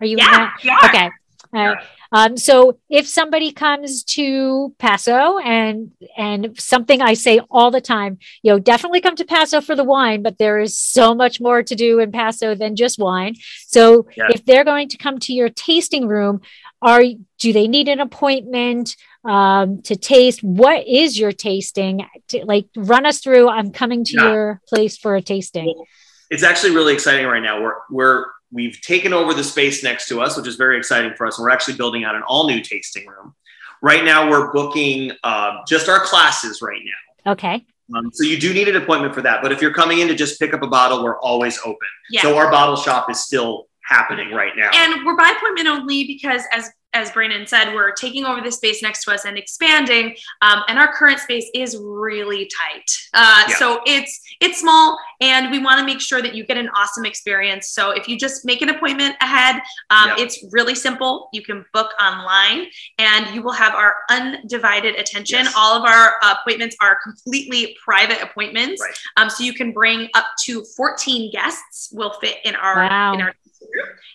[0.00, 0.78] Are you Yeah, yeah.
[0.84, 1.10] Okay.
[1.54, 1.84] All right.
[2.12, 8.18] Um, so if somebody comes to Paso and and something I say all the time,
[8.42, 11.62] you know, definitely come to Paso for the wine, but there is so much more
[11.62, 13.34] to do in Paso than just wine.
[13.66, 16.40] So if they're going to come to your tasting room,
[16.82, 17.02] are
[17.38, 20.42] do they need an appointment um, to taste?
[20.42, 22.06] What is your tasting?
[22.28, 23.48] To, like run us through.
[23.48, 24.32] I'm coming to Yeah.
[24.32, 25.66] your place for a tasting.
[25.66, 25.86] Well,
[26.30, 27.60] it's actually really exciting right now.
[27.62, 31.26] We're we're we've taken over the space next to us, which is very exciting for
[31.26, 31.38] us.
[31.38, 33.34] And we're actually building out an all new tasting room.
[33.82, 37.32] Right now, we're booking uh, just our classes right now.
[37.32, 37.66] Okay.
[37.94, 39.42] Um, so you do need an appointment for that.
[39.42, 41.88] But if you're coming in to just pick up a bottle, we're always open.
[42.08, 42.22] Yeah.
[42.22, 44.70] So our bottle shop is still happening right now.
[44.72, 48.82] And we're by appointment only because, as as Brandon said, we're taking over the space
[48.82, 50.16] next to us and expanding.
[50.42, 53.56] Um, and our current space is really tight, uh, Yeah.
[53.56, 57.04] so it's it's small, and we want to make sure that you get an awesome
[57.06, 57.70] experience.
[57.70, 59.56] So if you just make an appointment ahead,
[59.90, 60.24] um, Yeah.
[60.24, 61.28] it's really simple.
[61.32, 62.66] You can book online,
[62.98, 65.44] and you will have our undivided attention.
[65.44, 65.54] Yes.
[65.56, 68.98] All of our appointments are completely private appointments, Right.
[69.16, 71.88] um, so you can bring up to 14 guests.
[71.92, 73.14] Will fit in our Wow.
[73.14, 73.34] in our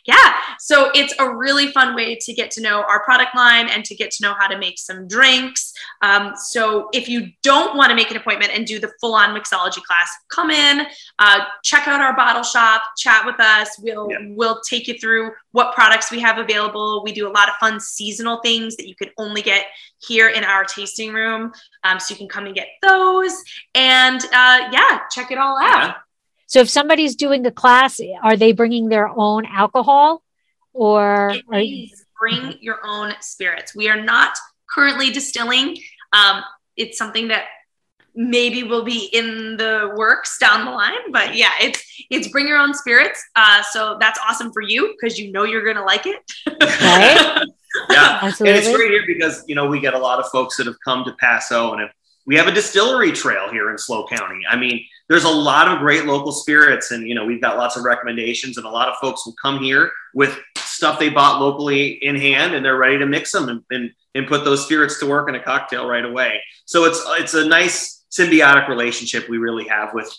[0.06, 0.34] yeah.
[0.60, 3.96] So it's a really fun way to get to know our product line and to
[3.96, 5.74] get to know how to make some drinks.
[6.02, 9.40] Um, so if you don't want to make an appointment and do the full on
[9.40, 10.86] mixology class, come in,
[11.20, 13.78] uh, check out our bottle shop, chat with us.
[13.82, 14.18] We'll, Yeah.
[14.30, 17.04] we'll take you through what products we have available.
[17.04, 19.66] We do a lot of fun seasonal things that you can only get
[20.00, 21.52] here in our tasting room.
[21.84, 23.44] Um, so you can come and get those
[23.76, 25.88] and uh, yeah, check it all out.
[25.88, 25.94] Yeah.
[26.50, 30.24] So if somebody's doing a class, are they bringing their own alcohol
[30.74, 33.76] or It are, is bring your own spirits.
[33.76, 34.36] We are not
[34.68, 35.78] currently distilling.
[36.12, 36.42] Um,
[36.76, 37.46] it's something that
[38.16, 42.58] maybe will be in the works down the line, but yeah, it's it's bring your
[42.58, 43.24] own spirits.
[43.36, 46.20] Uh, so that's awesome for you because you know you're gonna like it.
[46.48, 47.46] Right.
[47.92, 48.20] Yeah.
[48.24, 48.58] absolutely?
[48.58, 50.78] And it's great here because you know we get a lot of folks that have
[50.84, 51.92] come to Paso, and if
[52.26, 54.42] we have a distillery trail here in SLO County.
[54.50, 57.76] I mean, there's a lot of great local spirits, and you know we've got lots
[57.76, 62.00] of recommendations, and a lot of folks will come here with stuff they bought locally
[62.04, 65.08] in hand, and they're ready to mix them and, and and put those spirits to
[65.08, 66.42] work in a cocktail right away.
[66.66, 70.16] So it's it's a nice symbiotic relationship we really have with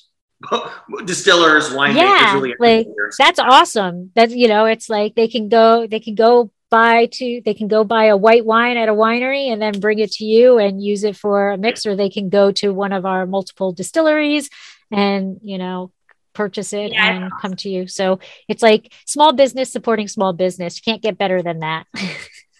[1.04, 2.88] distillers, winemakers, Yeah, really like.
[3.16, 4.10] That's awesome.
[4.16, 7.68] that you know, it's like they can go they can go buy to they can
[7.68, 10.82] go buy a white wine at a winery and then bring it to you and
[10.82, 14.48] use it for a mix or they can go to one of our multiple distilleries
[14.90, 15.92] and you know
[16.32, 17.06] purchase it Yeah.
[17.24, 17.86] and come to you.
[17.88, 20.76] So it's like small business supporting small business.
[20.78, 21.86] You can't get better than that.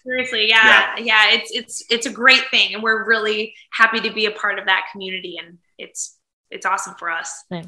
[0.03, 4.25] Seriously, yeah, yeah, It's it's it's a great thing, and we're really happy to be
[4.25, 6.17] a part of that community, and it's
[6.49, 7.45] it's awesome for us.
[7.51, 7.63] I,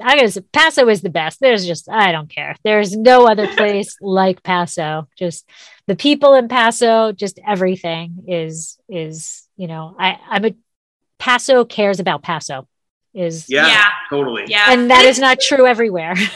[0.00, 1.40] I gotta say, Paso is the best.
[1.40, 2.56] There's just, I don't care.
[2.64, 5.08] There's no other place like Paso.
[5.18, 5.46] Just
[5.88, 10.54] the people in Paso, just everything is, is, you know, I, I'm a
[11.18, 12.66] Paso cares about Paso
[13.14, 13.88] is, yeah, Yeah.
[14.10, 14.44] totally.
[14.48, 16.14] Yeah, and that is not true everywhere.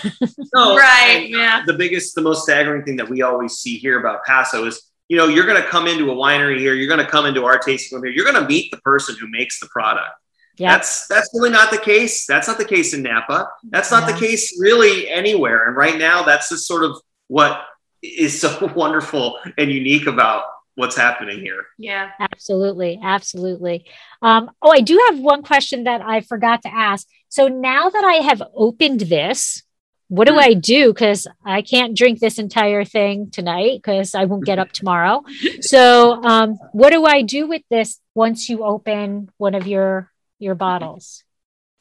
[0.55, 1.23] No, right.
[1.25, 4.65] and Yeah, The biggest, the most staggering thing that we always see here about Paso
[4.67, 7.27] is, you know, you're going to come into a winery here, you're going to come
[7.27, 10.11] into our tasting room here, you're going to meet the person who makes the product.
[10.57, 10.73] yeah.
[10.73, 12.27] That's that's really not the case.
[12.27, 13.49] That's not the case in Napa.
[13.65, 14.13] That's not Yeah.
[14.15, 15.67] the case really anywhere.
[15.69, 16.93] And right now, that's just sort of
[17.29, 17.63] what
[18.03, 20.45] is so wonderful and unique about
[20.79, 21.67] what's happening here.
[21.77, 22.11] yeah.
[22.21, 23.85] Absolutely, absolutely.
[24.23, 27.07] Um, oh, I do have one question that I forgot to ask.
[27.29, 29.65] So now that I have opened this,
[30.07, 30.93] what do I do?
[30.93, 35.25] Because I can't drink this entire thing tonight because I won't get up tomorrow.
[35.61, 40.55] So, um, what do I do with this once you open one of your your
[40.55, 41.25] bottles?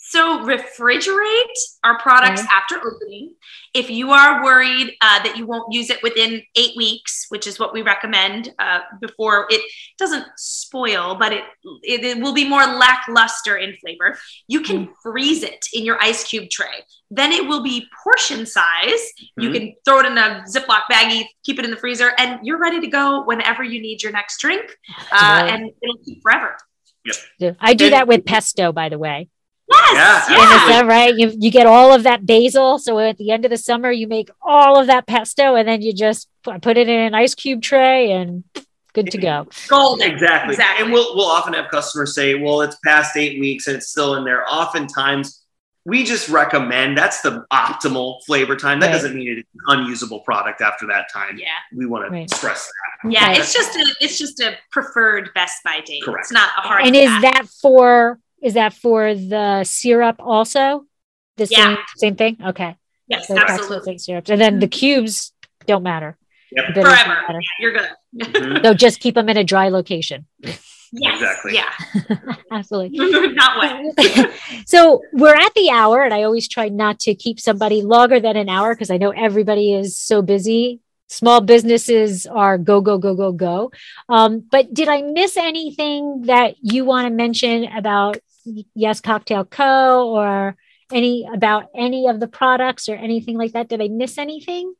[0.09, 2.49] So refrigerate our products Okay.
[2.51, 3.33] after opening.
[3.73, 7.59] If you are worried uh, that you won't use it within eight weeks, which is
[7.59, 9.61] what we recommend uh, before it
[9.99, 11.43] doesn't spoil, but it,
[11.83, 16.23] it it will be more lackluster in flavor, you can freeze it in your ice
[16.23, 16.85] cube tray.
[17.11, 19.01] Then it will be portion size.
[19.37, 19.53] You Mhm.
[19.53, 22.79] can throw it in a Ziploc baggie, keep it in the freezer, and you're ready
[22.79, 24.65] to go whenever you need your next drink.
[25.11, 26.55] Uh, and it'll keep forever.
[27.61, 29.29] I do that with pesto, by the way.
[29.69, 31.15] Yes, Yeah, And is that right?
[31.15, 32.79] You, you get all of that basil.
[32.79, 35.81] So at the end of the summer, you make all of that pesto and then
[35.81, 38.43] you just put it in an ice cube tray and
[38.93, 39.47] good to go.
[39.67, 40.09] golden.
[40.09, 40.53] Exactly.
[40.53, 40.83] Exactly.
[40.85, 44.15] And we'll we'll often have customers say, "Well, it's past eight weeks and it's still
[44.15, 45.43] in there." Oftentimes,
[45.85, 48.79] we just recommend that's the optimal flavor time.
[48.79, 48.93] That Right.
[48.93, 51.37] doesn't mean it's an unusable product after that time.
[51.37, 51.47] Yeah.
[51.75, 52.29] We want to Right.
[52.29, 52.69] stress
[53.07, 53.37] Yeah, Right.
[53.39, 56.03] it's just a it's just a preferred Best Buy date.
[56.03, 56.25] Correct.
[56.25, 56.85] It's not a hard.
[56.85, 60.85] And is that for is that for the syrup also?
[61.37, 61.57] The Yeah.
[61.57, 62.37] same same thing?
[62.45, 62.75] Okay.
[63.07, 64.29] yes, So absolutely and syrups.
[64.29, 65.31] And then the cubes
[65.65, 66.17] don't matter.
[66.51, 66.65] Yep.
[66.67, 67.09] The don't forever.
[67.27, 67.39] matter.
[67.59, 67.89] You're good.
[68.13, 68.27] that.
[68.33, 68.63] Mhm.
[68.63, 70.25] So just keep them in a dry location.
[70.93, 71.53] Yes, Exactly.
[71.53, 71.71] Yeah,
[72.51, 72.97] Absolutely.
[73.35, 73.57] not
[73.97, 74.31] wet.
[74.65, 78.37] so we're at the hour, and I always try not to keep somebody longer than
[78.37, 80.79] an hour because I know everybody is so busy.
[81.09, 83.71] Small businesses are go, go, go, go, go.
[84.09, 88.17] Um, but did I miss anything that you want to mention about
[88.75, 90.09] Yes Cocktail Co.
[90.09, 90.55] or
[90.91, 93.67] any about any of the products or anything like that?
[93.69, 94.73] Did I miss anything?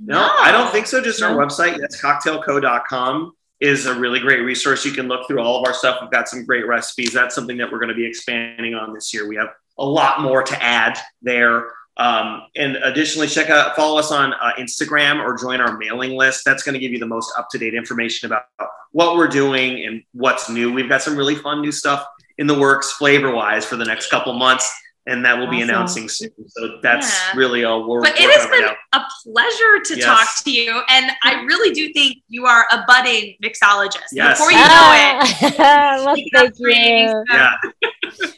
[0.00, 1.00] No, I don't think so.
[1.00, 1.38] Just our No.
[1.38, 4.84] website, yes, cocktailco.com is a really great resource.
[4.84, 5.98] You can look through all of our stuff.
[6.02, 7.12] We've got some great recipes.
[7.12, 9.28] That's something that we're going to be expanding on this year.
[9.28, 9.48] We have
[9.78, 11.66] a lot more to add there.
[11.96, 16.44] Um, and additionally, check out, follow us on uh, Instagram or join our mailing list.
[16.44, 18.46] That's going to give you the most up to date information about
[18.90, 20.72] what we're doing and what's new.
[20.72, 22.04] We've got some really fun new stuff
[22.38, 24.72] in the works, flavor wise, for the next couple months,
[25.06, 26.30] and that will be announcing soon.
[26.48, 27.32] So that's Yeah.
[27.38, 28.00] really all we're.
[28.02, 29.00] But it has on right been now.
[29.00, 30.04] a pleasure to Yes.
[30.04, 34.08] talk to you, and I really do think you are a budding mixologist.
[34.12, 34.38] Yes.
[34.38, 37.24] Before you know it, Ah, well, thank you.
[37.30, 37.50] Yeah.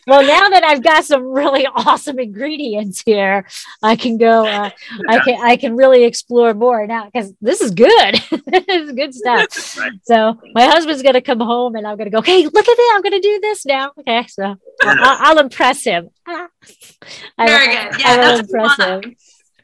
[0.07, 3.45] Well, now that I've got some really awesome ingredients here,
[3.83, 4.47] I can go.
[4.47, 4.71] Uh,
[5.09, 8.15] I can I can really explore more now because this is good.
[8.47, 9.77] this is good stuff.
[9.77, 9.91] Right.
[10.05, 12.23] So my husband's gonna come home and I'm gonna go.
[12.23, 12.93] Hey, look at that!
[12.95, 13.91] I'm gonna do this now.
[13.99, 16.11] Okay, so I'll, I'll- I'll impress him.
[17.39, 18.01] I- Very I- good.
[18.01, 19.17] Yeah, will that's impress fun.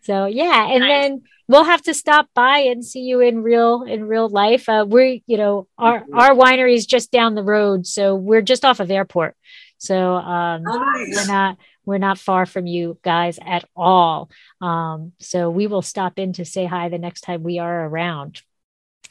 [0.03, 0.88] So yeah, and Nice.
[0.88, 4.68] then we'll have to stop by and see you in real in real life.
[4.68, 6.07] Uh, we're you know our Mhm.
[6.14, 9.36] our winery is just down the road, so we're just off of airport.
[9.78, 11.16] So um, Oh, nice.
[11.16, 14.30] we're not we're not far from you guys at all.
[14.61, 18.42] Um, so we will stop in to say hi the next time we are around.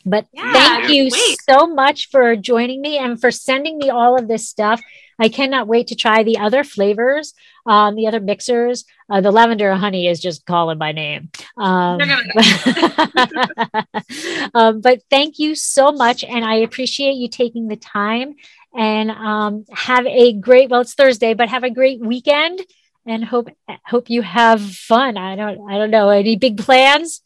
[0.06, 1.38] But Yeah, thank you wait.
[1.50, 4.82] so much for joining me and for sending me all of this stuff.
[5.20, 7.34] I cannot wait to try the other flavors,
[7.68, 8.86] um, the other mixers.
[9.08, 11.30] Uh, the lavender honey is just calling my name.
[11.58, 12.00] Um,
[14.56, 18.34] um, but thank you so much, and I appreciate you taking the time.
[18.76, 20.70] And um, have a great.
[20.70, 22.62] Well, it's Thursday, but have a great weekend,
[23.06, 23.50] and hope
[23.86, 25.18] hope you have fun.
[25.18, 27.22] I don't I don't know any big plans.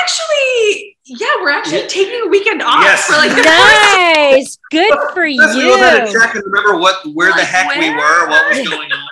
[0.00, 1.86] Actually, yeah, we're actually Yeah.
[1.88, 3.06] taking a weekend off Yes.
[3.06, 6.20] for like the first Nice, good for Just a little bit of you.
[6.20, 9.06] check and remember what where the Like, heck we were, what was going on.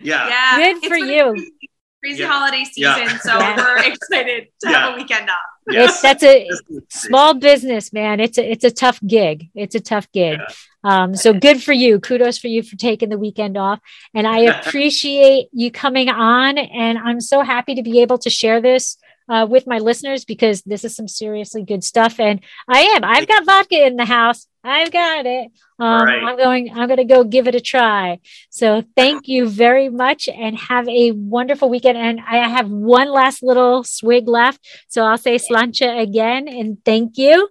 [0.00, 0.28] Yeah.
[0.28, 1.30] Yeah, Good it's for you.
[1.32, 1.52] crazy-
[2.00, 2.28] Crazy Yeah.
[2.28, 2.94] holiday Yeah.
[2.94, 4.78] season, so we're excited to Yeah.
[4.80, 5.38] have a weekend off.
[5.66, 6.46] It's that's a
[6.88, 8.20] small business, man.
[8.20, 9.48] It's a it's a tough gig.
[9.56, 10.38] It's a tough gig.
[10.38, 10.46] Yeah.
[10.84, 11.98] Um, so good for you.
[11.98, 13.80] Kudos for you for taking the weekend off.
[14.14, 16.56] And I appreciate you coming on.
[16.56, 18.96] And I'm so happy to be able to share this
[19.28, 22.18] uh, with my listeners because this is some seriously good stuff.
[22.18, 23.04] And I am.
[23.04, 24.46] I've got vodka in the house.
[24.64, 25.50] I've got it.
[25.78, 26.22] Um, right.
[26.24, 26.70] I'm going.
[26.70, 28.18] I'm going to go give it a try.
[28.50, 31.96] So thank you very much, and have a wonderful weekend.
[31.96, 37.16] And I have one last little swig left, so I'll say sláinte again, and thank
[37.16, 37.48] you.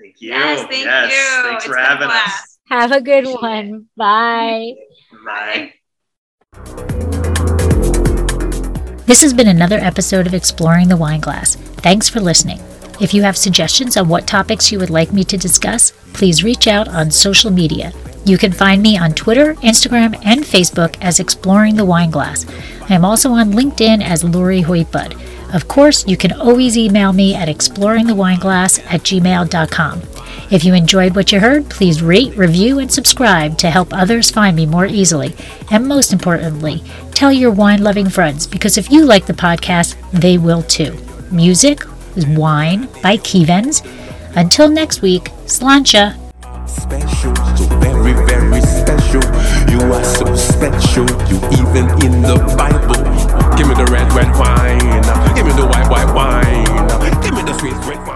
[0.00, 0.28] Thank you.
[0.30, 1.42] Yes, thank Yes, you.
[1.48, 2.58] Thanks It's for been a having us.
[2.68, 3.70] Have a good Appreciate it.
[3.70, 3.88] one.
[3.96, 4.74] Bye.
[6.54, 7.17] Bye.
[9.08, 11.54] This has been another episode of Exploring the Wine Glass.
[11.54, 12.60] Thanks for listening.
[13.00, 16.66] If you have suggestions on what topics you would like me to discuss, please reach
[16.68, 17.94] out on social media.
[18.26, 22.44] You can find me on Twitter, Instagram, and Facebook as Exploring the Wine Glass.
[22.90, 25.16] I am also on LinkedIn as Lori Hoyt Budd.
[25.54, 30.02] Of course, you can always email me at exploringthewineglass at gmail.com.
[30.50, 34.56] If you enjoyed what you heard, please rate, review, and subscribe to help others find
[34.56, 35.34] me more easily.
[35.70, 36.82] And most importantly,
[37.12, 40.96] tell your wine loving friends because if you like the podcast, they will too.
[41.30, 41.82] Music
[42.16, 43.82] is Wine by Kevens.
[44.34, 46.16] Until next week, sláinte.
[46.66, 49.22] Special, so very, very special.
[49.70, 53.02] You are so special, you even in the Bible.
[53.56, 55.34] Give me the red, red wine.
[55.34, 57.22] Give me the white, white wine.
[57.22, 58.07] Give me the sweet, sweet.